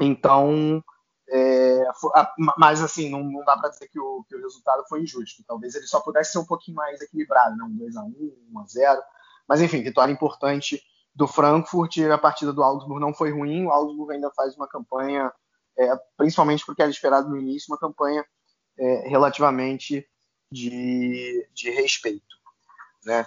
[0.00, 0.82] então,
[1.30, 1.84] é,
[2.56, 5.44] mas assim, não, não dá para dizer que o, que o, resultado foi injusto.
[5.46, 7.64] Talvez ele só pudesse ser um pouquinho mais equilibrado, né?
[7.64, 8.14] um 2 a 1
[8.52, 9.02] 1 a 0
[9.46, 10.82] Mas enfim, vitória importante
[11.14, 11.98] do Frankfurt.
[11.98, 13.66] A partida do Augsburg não foi ruim.
[13.66, 15.32] O Augsburg ainda faz uma campanha,
[15.78, 18.24] é, principalmente porque era esperado no início, uma campanha
[18.78, 20.06] é, relativamente
[20.52, 22.36] de, de respeito.
[23.04, 23.24] Né?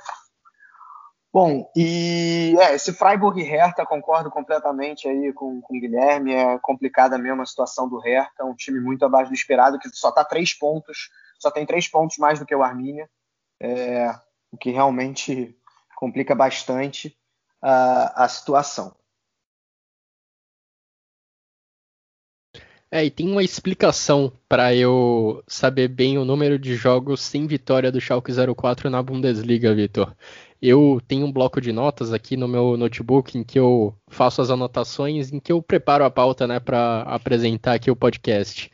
[1.33, 6.59] Bom, e é, esse Freiburg e Hertha, concordo completamente aí com, com o Guilherme, é
[6.59, 10.09] complicada mesmo a situação do Hertha, é um time muito abaixo do esperado, que só
[10.09, 11.09] está três pontos,
[11.39, 13.09] só tem três pontos mais do que o Arminia,
[13.59, 14.13] é,
[14.51, 15.57] o que realmente
[15.95, 17.17] complica bastante
[17.63, 18.93] a, a situação.
[22.91, 27.91] É, e tem uma explicação para eu saber bem o número de jogos sem vitória
[27.91, 30.15] do Schalke 04 na Bundesliga, Vitor.
[30.61, 34.51] Eu tenho um bloco de notas aqui no meu notebook em que eu faço as
[34.51, 38.71] anotações, em que eu preparo a pauta, né, para apresentar aqui o podcast.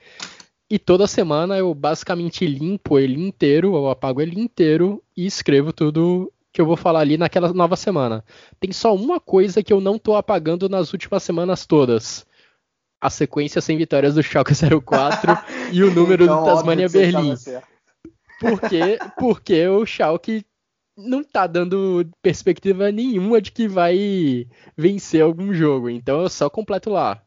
[0.70, 6.32] E toda semana eu basicamente limpo ele inteiro, eu apago ele inteiro e escrevo tudo
[6.52, 8.24] que eu vou falar ali naquela nova semana.
[8.60, 12.26] Tem só uma coisa que eu não tô apagando nas últimas semanas todas
[13.02, 15.38] a sequência sem vitórias do Schalke 04
[15.72, 17.36] e o número então, do Tasmania Berlim.
[18.40, 19.00] Por quê?
[19.18, 20.46] Porque o Schalke
[20.98, 25.90] não tá dando perspectiva nenhuma de que vai vencer algum jogo.
[25.90, 27.22] Então eu só completo lá.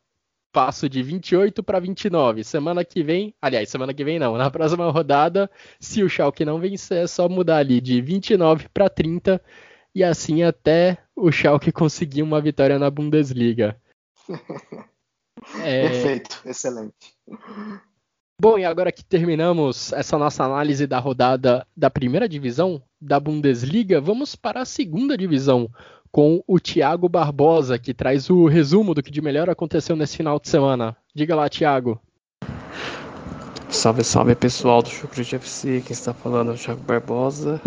[0.52, 2.44] Passo de 28 para 29.
[2.44, 5.50] Semana que vem, aliás, semana que vem não, na próxima rodada,
[5.80, 9.40] se o Schalke não vencer, é só mudar ali de 29 para 30
[9.94, 13.76] e assim até o Schalke conseguir uma vitória na Bundesliga.
[15.64, 15.88] É...
[15.88, 17.16] Perfeito, excelente.
[18.40, 24.00] Bom, e agora que terminamos essa nossa análise da rodada da primeira divisão da Bundesliga,
[24.00, 25.68] vamos para a segunda divisão
[26.12, 30.38] com o Thiago Barbosa, que traz o resumo do que de melhor aconteceu nesse final
[30.38, 30.94] de semana.
[31.14, 31.98] Diga lá, Thiago.
[33.70, 37.58] Salve, salve pessoal do Chucrute FC, quem está falando é o Thiago Barbosa.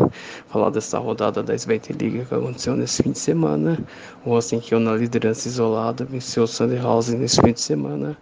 [0.47, 3.83] Falar dessa rodada da Svente Liga que aconteceu nesse fim de semana.
[4.23, 4.37] O
[4.71, 8.15] eu na liderança isolada venceu o Sandhausen nesse fim de semana.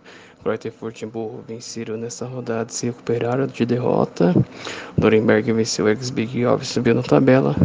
[0.43, 4.35] Greuterfurt e Burro venceram nessa rodada e se recuperaram de derrota.
[4.97, 7.55] Nuremberg venceu o ex-Big e subiu na tabela.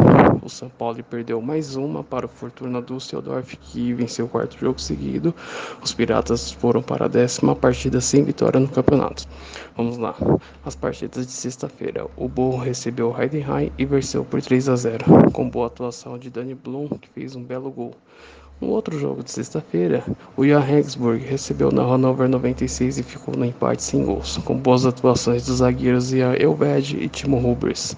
[0.40, 4.80] O São Paulo perdeu mais uma para o Fortuna Düsseldorf, que venceu o quarto jogo
[4.80, 5.34] seguido.
[5.82, 9.24] Os Piratas foram para a décima partida sem vitória no campeonato.
[9.76, 10.14] Vamos lá.
[10.64, 12.06] As partidas de sexta-feira.
[12.16, 16.30] O Burro recebeu o Heidenheim e venceu por 3 a 0, com boa atuação de
[16.30, 17.92] Dani Blum, que fez um belo gol.
[18.60, 20.04] No outro jogo de sexta-feira,
[20.36, 24.84] o Jan Regensburg recebeu na Hannover 96 e ficou no empate sem gols, com boas
[24.84, 27.96] atuações dos zagueiros Ian Elved e Timo Rubers.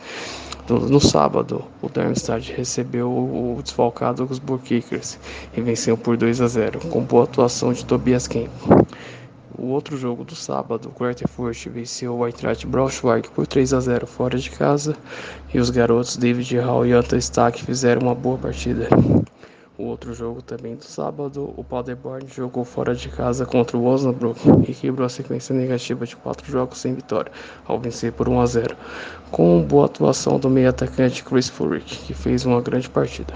[0.68, 5.18] No, sábado, o Darmstadt recebeu o desfalcado Augsburg Kickers
[5.56, 8.50] e venceu por 2 a 0, com boa atuação de Tobias Kemp.
[9.58, 14.06] O outro jogo do sábado, o Quarterfurt venceu o Eintracht Braunschweig por 3 a 0
[14.06, 14.94] fora de casa
[15.52, 18.88] e os garotos David Hall e Anta Stack fizeram uma boa partida.
[19.80, 24.38] O outro jogo também do sábado, o Paderborn jogou fora de casa contra o Osnabrück
[24.68, 27.32] e quebrou a sequência negativa de quatro jogos sem vitória,
[27.64, 28.76] ao vencer por 1 a 0,
[29.30, 33.32] com boa atuação do meio atacante Chris Furyk, que fez uma grande partida.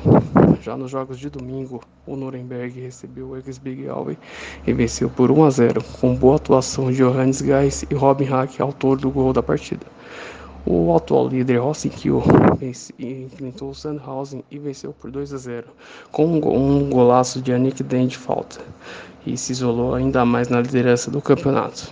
[0.61, 4.19] Já nos jogos de domingo, o Nuremberg recebeu o Ex-Big Alve
[4.67, 8.61] e venceu por 1 a 0, com boa atuação de Johannes Geis e Robin Hack,
[8.61, 9.94] autor do gol da partida.
[10.67, 12.23] O atual líder Rossinkil
[12.99, 15.67] enfrentou o Sandhausen e venceu por 2 a 0,
[16.11, 18.61] com um golaço de Anik Den de falta,
[19.27, 21.91] e se isolou ainda mais na liderança do campeonato.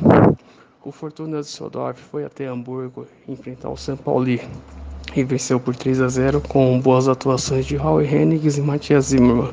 [0.82, 4.40] O Fortuna Düsseldorf foi até Hamburgo enfrentar o São Paulo e
[5.22, 9.52] venceu por 3 a 0 com boas atuações de Raul Hennigs e Matias Zimmermann,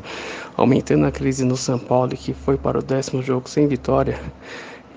[0.55, 4.17] aumentando a crise no São Paulo que foi para o décimo jogo sem vitória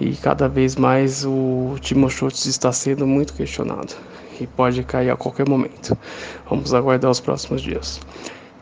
[0.00, 3.94] e cada vez mais o Timo Schultz está sendo muito questionado
[4.42, 5.96] e pode cair a qualquer momento.
[6.48, 8.00] Vamos aguardar os próximos dias.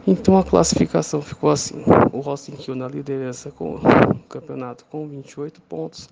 [0.07, 5.61] Então a classificação ficou assim: o Rosting Kiel na liderança com o campeonato com 28
[5.63, 6.09] pontos,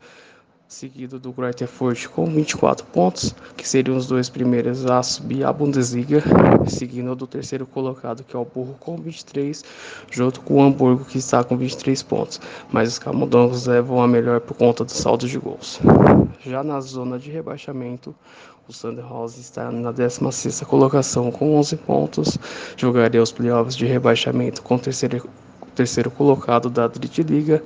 [0.69, 5.53] seguido do Greuther Furt com 24 pontos, que seriam os dois primeiros a subir a
[5.53, 6.23] Bundesliga,
[6.66, 9.64] seguindo do terceiro colocado, que é o Burro, com 23,
[10.11, 12.39] junto com o Hamburgo, que está com 23 pontos,
[12.71, 15.81] mas os camundongos levam a melhor por conta do saldo de gols.
[16.45, 18.14] Já na zona de rebaixamento,
[18.69, 22.39] o Sandhausen está na 16ª colocação com 11 pontos,
[22.77, 25.27] jogaria os playoffs de rebaixamento com o terceiro,
[25.75, 27.62] terceiro colocado da Drittliga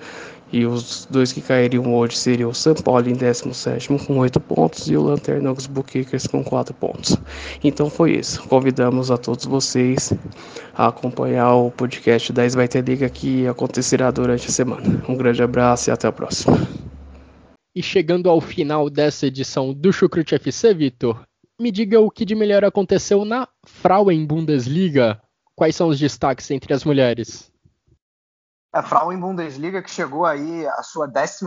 [0.52, 2.74] e os dois que cairiam hoje seriam o São
[3.04, 7.16] em 17 com 8 pontos e o Lanterna Augsburg Kickers com 4 pontos.
[7.64, 8.40] Então foi isso.
[8.46, 10.12] Convidamos a todos vocês
[10.74, 15.02] a acompanhar o podcast da Esbaita Liga que acontecerá durante a semana.
[15.08, 16.91] Um grande abraço e até a próxima.
[17.74, 21.26] E chegando ao final dessa edição do Chucrute FC, Vitor,
[21.58, 25.22] me diga o que de melhor aconteceu na Frauen Bundesliga.
[25.56, 27.50] Quais são os destaques entre as mulheres?
[28.74, 31.46] A Frauen Bundesliga que chegou aí a sua 12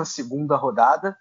[0.54, 1.16] rodada,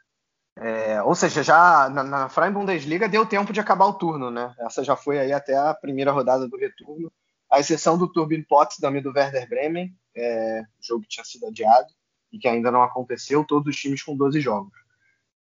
[0.56, 4.54] é, ou seja, já na, na Frauen Bundesliga deu tempo de acabar o turno, né?
[4.60, 7.12] Essa já foi aí até a primeira rodada do retorno,
[7.52, 11.88] a exceção do Turbin Potsdam e do Werder Bremen, é, jogo que tinha sido adiado
[12.32, 14.83] e que ainda não aconteceu, todos os times com 12 jogos.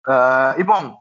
[0.08, 0.98] Uh, e bom,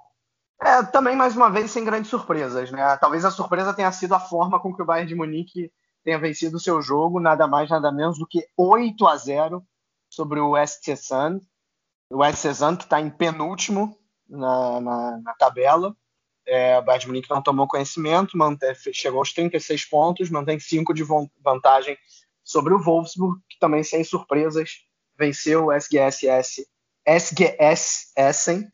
[0.63, 2.97] é, também mais uma vez sem grandes surpresas, né?
[2.99, 5.73] Talvez a surpresa tenha sido a forma com que o Bayern de Munique
[6.05, 9.65] tenha vencido o seu jogo, nada mais, nada menos do que 8 a 0
[10.09, 11.41] sobre o SC Sand.
[12.09, 13.99] O SC Sand que está em penúltimo
[14.29, 15.97] na, na, na tabela.
[16.47, 20.95] É, o Bayern de Munique não tomou conhecimento, mantém, chegou aos 36 pontos, mantém 5
[20.95, 21.05] de
[21.43, 21.97] vantagem
[22.45, 24.85] sobre o Wolfsburg, que também sem surpresas
[25.17, 26.67] venceu o SGSS,
[27.05, 28.71] SGS Essen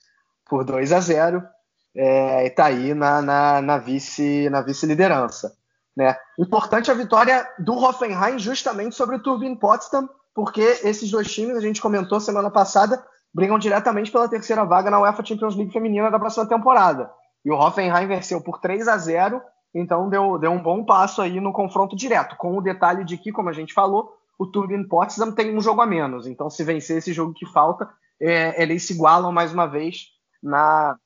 [0.48, 1.42] por 2 a 0
[1.94, 5.52] é, e está aí na, na, na vice na vice-liderança.
[5.96, 6.16] Né?
[6.38, 11.60] Importante a vitória do Hoffenheim justamente sobre o Turbine Potsdam, porque esses dois times, a
[11.60, 16.18] gente comentou semana passada, brigam diretamente pela terceira vaga na UEFA Champions League feminina da
[16.18, 17.10] próxima temporada.
[17.44, 19.42] E o Hoffenheim venceu por 3 a 0
[19.74, 23.30] então deu, deu um bom passo aí no confronto direto, com o detalhe de que,
[23.30, 26.26] como a gente falou, o Turbine Potsdam tem um jogo a menos.
[26.26, 27.88] Então, se vencer esse jogo que falta,
[28.20, 30.06] é, eles se igualam mais uma vez
[30.42, 30.98] na,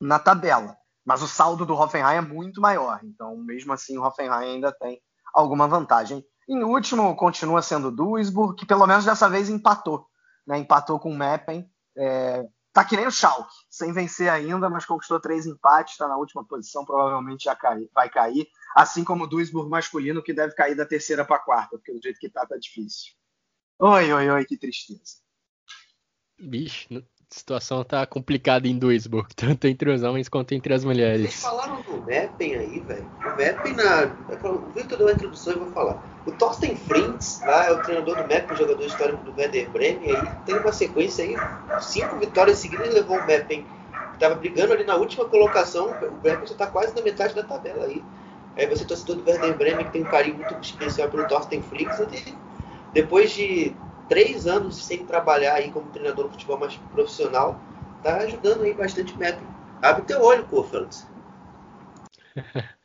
[0.00, 0.76] na tabela.
[1.04, 3.00] Mas o saldo do Hoffenheim é muito maior.
[3.02, 5.00] Então, mesmo assim, o Hoffenheim ainda tem
[5.32, 6.24] alguma vantagem.
[6.48, 10.06] Em último, continua sendo o Duisburg, que pelo menos dessa vez empatou.
[10.46, 10.58] Né?
[10.58, 11.70] Empatou com o Meppen.
[11.96, 12.46] É...
[12.72, 16.44] Tá que nem o Schalke, sem vencer ainda, mas conquistou três empates, está na última
[16.44, 18.46] posição, provavelmente já cai, vai cair.
[18.76, 22.00] Assim como o Duisburg masculino, que deve cair da terceira para a quarta, porque do
[22.00, 23.12] jeito que tá, tá difícil.
[23.80, 25.16] Oi, oi, oi, que tristeza.
[26.38, 31.30] Bicho, situação tá complicada em Duisburg, tanto entre os homens quanto entre as mulheres.
[31.30, 33.10] Vocês falaram do Meppen aí, velho.
[33.24, 34.10] O Meppen, na...
[34.48, 36.02] o Victor deu uma introdução e vou falar.
[36.26, 40.28] O Thorsten Frintz, lá é o treinador do Meppen, jogador histórico do Werder Bremen, aí
[40.44, 41.36] tem uma sequência aí,
[41.80, 43.64] cinco vitórias seguidas levou o Meppen.
[44.18, 47.86] Tava brigando ali na última colocação, o Meppen já tá quase na metade da tabela
[47.86, 48.02] aí.
[48.56, 51.98] Aí você torcedor do Werder Bremen, que tem um carinho muito especial pelo Thorsten Frintz,
[52.92, 53.74] depois de
[54.10, 57.58] três anos sem trabalhar aí como treinador de futebol mais profissional,
[58.02, 59.40] tá ajudando aí bastante o.
[59.80, 61.08] Abre teu olho, Felix.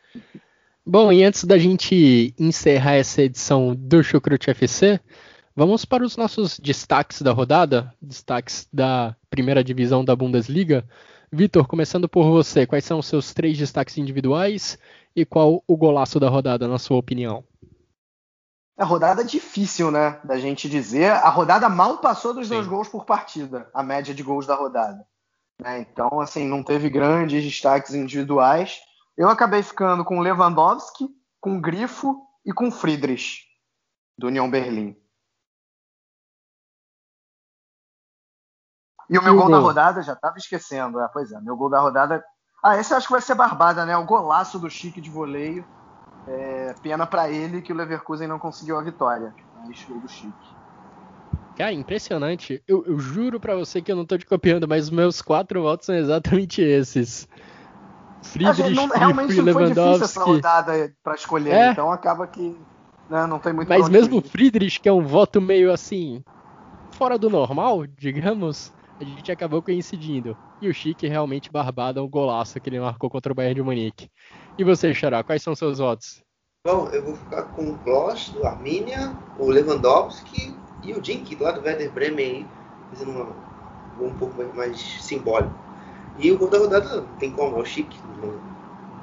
[0.88, 5.02] Bom, e antes da gente encerrar essa edição do Chucrute FC,
[5.57, 10.85] Vamos para os nossos destaques da rodada, destaques da primeira divisão da Bundesliga.
[11.31, 14.77] Vitor, começando por você, quais são os seus três destaques individuais
[15.15, 17.41] e qual o golaço da rodada, na sua opinião?
[18.77, 21.11] É rodada difícil, né, da gente dizer.
[21.11, 22.56] A rodada mal passou dos Sim.
[22.56, 25.07] dois gols por partida, a média de gols da rodada.
[25.61, 25.80] Né?
[25.80, 28.80] Então, assim, não teve grandes destaques individuais.
[29.18, 31.07] Eu acabei ficando com Lewandowski,
[31.39, 33.43] com Grifo e com Friedrich,
[34.18, 34.95] do União Berlim.
[39.10, 40.99] E o meu gol da rodada, já estava esquecendo.
[40.99, 42.26] É, pois é, meu gol da rodada.
[42.64, 43.95] Ah, esse eu acho que vai ser barbada, né?
[43.95, 45.65] O golaço do Chique de voleio.
[46.27, 49.34] É, pena para ele que o Leverkusen não conseguiu a vitória.
[49.56, 50.34] Mas gol do Chique.
[51.56, 52.61] Cara, impressionante.
[52.68, 55.61] Eu, eu juro para você que eu não tô te copiando, mas os meus quatro
[55.61, 57.27] votos são exatamente esses.
[58.23, 61.72] Friedrich, não, realmente não foi difícil essa rodada para escolher, é.
[61.72, 62.57] então acaba que
[63.07, 66.23] né, não tem muito Mas mesmo o Friedrich, que é um voto meio assim,
[66.91, 70.38] fora do normal, digamos, a gente acabou coincidindo.
[70.62, 74.10] E o Chique realmente barbado um golaço que ele marcou contra o Bayern de Munique.
[74.58, 76.24] E você, Xará, quais são seus votos?
[76.66, 81.52] Bom, eu vou ficar com o Kloss, do Arminia, o Lewandowski e o Dink, lá
[81.52, 82.48] do Werder Bremen,
[82.90, 83.28] fazendo uma,
[84.02, 85.54] um pouco mais simbólico.
[86.18, 88.00] E o gol da rodada tem como, é o Chique.
[88.22, 88.40] Não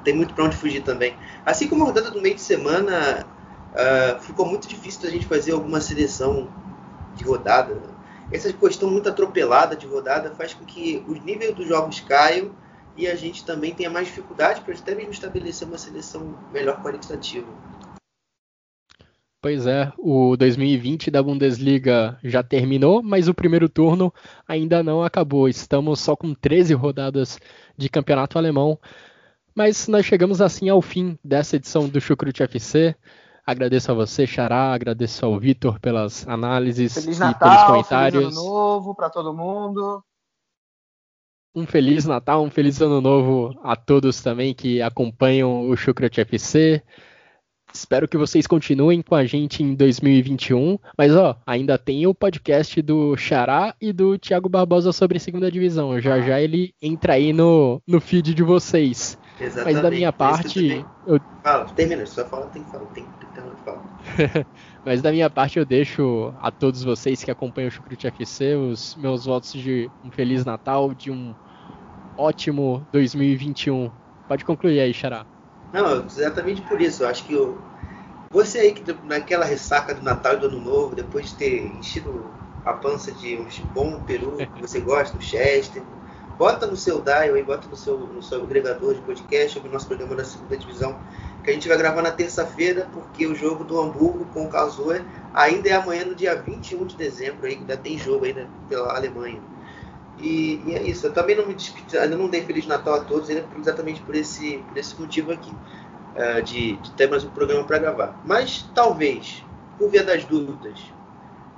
[0.03, 1.15] tem muito para onde fugir também.
[1.45, 3.25] Assim como a rodada do meio de semana,
[3.73, 6.49] uh, ficou muito difícil da gente fazer alguma seleção
[7.15, 7.92] de rodada
[8.33, 12.51] essa questão muito atropelada de rodada faz com que os níveis dos jogos caiam
[12.97, 17.47] e a gente também tenha mais dificuldade para até mesmo estabelecer uma seleção melhor qualitativa.
[19.39, 24.11] Pois é, o 2020 da Bundesliga já terminou, mas o primeiro turno
[24.47, 25.49] ainda não acabou.
[25.49, 27.37] Estamos só com 13 rodadas
[27.77, 28.79] de campeonato alemão.
[29.53, 32.95] Mas nós chegamos assim ao fim dessa edição do Chucrute FC.
[33.45, 38.23] Agradeço a você, Xará, agradeço ao Vitor pelas análises feliz e Natal, pelos comentários.
[38.23, 40.01] Feliz ano novo para todo mundo.
[41.53, 46.81] Um feliz Natal, um feliz ano novo a todos também que acompanham o Chucrut FC.
[47.73, 50.77] Espero que vocês continuem com a gente em 2021.
[50.97, 55.99] Mas ó, ainda tem o podcast do Xará e do Thiago Barbosa sobre segunda divisão.
[55.99, 59.17] Já já ele entra aí no, no feed de vocês.
[59.39, 59.73] Exatamente.
[59.73, 60.85] Mas da minha parte.
[61.05, 61.19] Eu...
[61.43, 63.83] Fala, termina, só fala, tem que falar, tem, tem que falar.
[64.85, 68.95] Mas da minha parte eu deixo a todos vocês que acompanham o Chucrute FC os
[68.95, 71.33] meus votos de um Feliz Natal, de um
[72.17, 73.89] ótimo 2021.
[74.27, 75.25] Pode concluir aí, Xará.
[75.73, 77.03] Não, exatamente por isso.
[77.03, 77.57] Eu acho que eu...
[78.31, 82.25] você aí que naquela ressaca do Natal e do Ano Novo, depois de ter enchido
[82.63, 85.83] a pança de um bom peru que você gosta, um Chester,
[86.43, 89.87] bota no seu dial aí, bota no seu, no seu agregador de podcast, o nosso
[89.87, 90.99] programa da segunda divisão,
[91.41, 95.01] que a gente vai gravar na terça-feira, porque o jogo do Hamburgo com o Karlsruhe
[95.33, 99.39] ainda é amanhã, no dia 21 de dezembro, aí, ainda tem jogo ainda pela Alemanha.
[100.19, 102.99] E, e, é isso, eu também não me despedi, ainda não dei Feliz Natal a
[103.05, 107.29] todos, ainda exatamente por esse, por esse motivo aqui, uh, de, de, ter mais um
[107.29, 108.21] programa para gravar.
[108.25, 109.41] Mas talvez,
[109.79, 110.77] por via das dúvidas,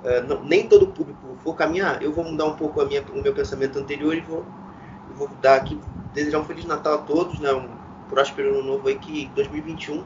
[0.04, 3.20] uh, não, nem todo público for caminhar, eu vou mudar um pouco a minha, o
[3.20, 4.46] meu pensamento anterior e vou
[5.16, 5.80] vou dar aqui,
[6.12, 7.52] desejar um Feliz Natal a todos, né?
[7.52, 7.68] Um
[8.08, 10.04] próspero ano novo aí que 2021,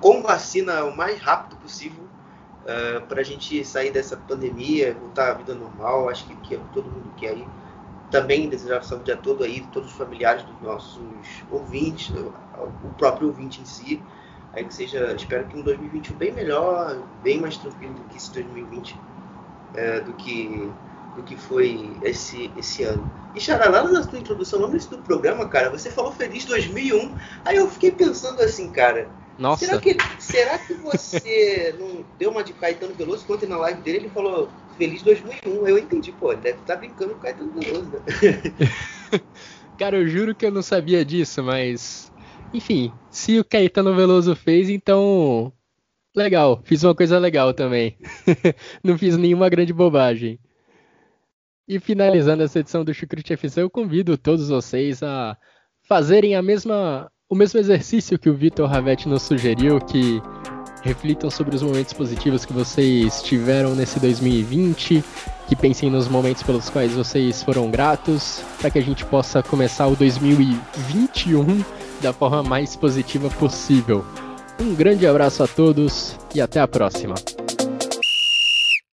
[0.00, 5.30] com vacina o mais rápido possível, uh, eh, para a gente sair dessa pandemia, voltar
[5.30, 7.46] à vida normal, acho que, que todo mundo quer aí.
[8.10, 11.00] Também desejar saúde a todo aí, todos os familiares dos nossos
[11.48, 14.02] ouvintes, o próprio ouvinte em si.
[14.52, 18.32] Aí que seja, espero que um 2021 bem melhor, bem mais tranquilo do que esse
[18.32, 18.98] 2020, uh,
[19.74, 20.72] eh, do que
[21.16, 23.10] do que foi esse, esse ano.
[23.34, 27.14] E Xará, na tua introdução, no início do programa, cara, você falou Feliz 2001.
[27.44, 29.08] Aí eu fiquei pensando assim, cara.
[29.38, 29.64] Nossa.
[29.64, 33.24] Será que, será que você não deu uma de Caetano Veloso?
[33.28, 35.66] Ontem na live dele ele falou Feliz 2001.
[35.66, 39.20] Eu entendi, pô, ele deve estar tá brincando com Caetano Veloso, né?
[39.78, 42.12] cara, eu juro que eu não sabia disso, mas.
[42.52, 45.52] Enfim, se o Caetano Veloso fez, então.
[46.14, 47.96] Legal, fiz uma coisa legal também.
[48.82, 50.40] não fiz nenhuma grande bobagem.
[51.70, 55.36] E finalizando essa edição do Chucrute FC, eu convido todos vocês a
[55.88, 60.20] fazerem a mesma, o mesmo exercício que o Vitor Ravetti nos sugeriu, que
[60.82, 65.04] reflitam sobre os momentos positivos que vocês tiveram nesse 2020,
[65.46, 69.86] que pensem nos momentos pelos quais vocês foram gratos, para que a gente possa começar
[69.86, 71.64] o 2021
[72.02, 74.04] da forma mais positiva possível.
[74.60, 77.14] Um grande abraço a todos e até a próxima.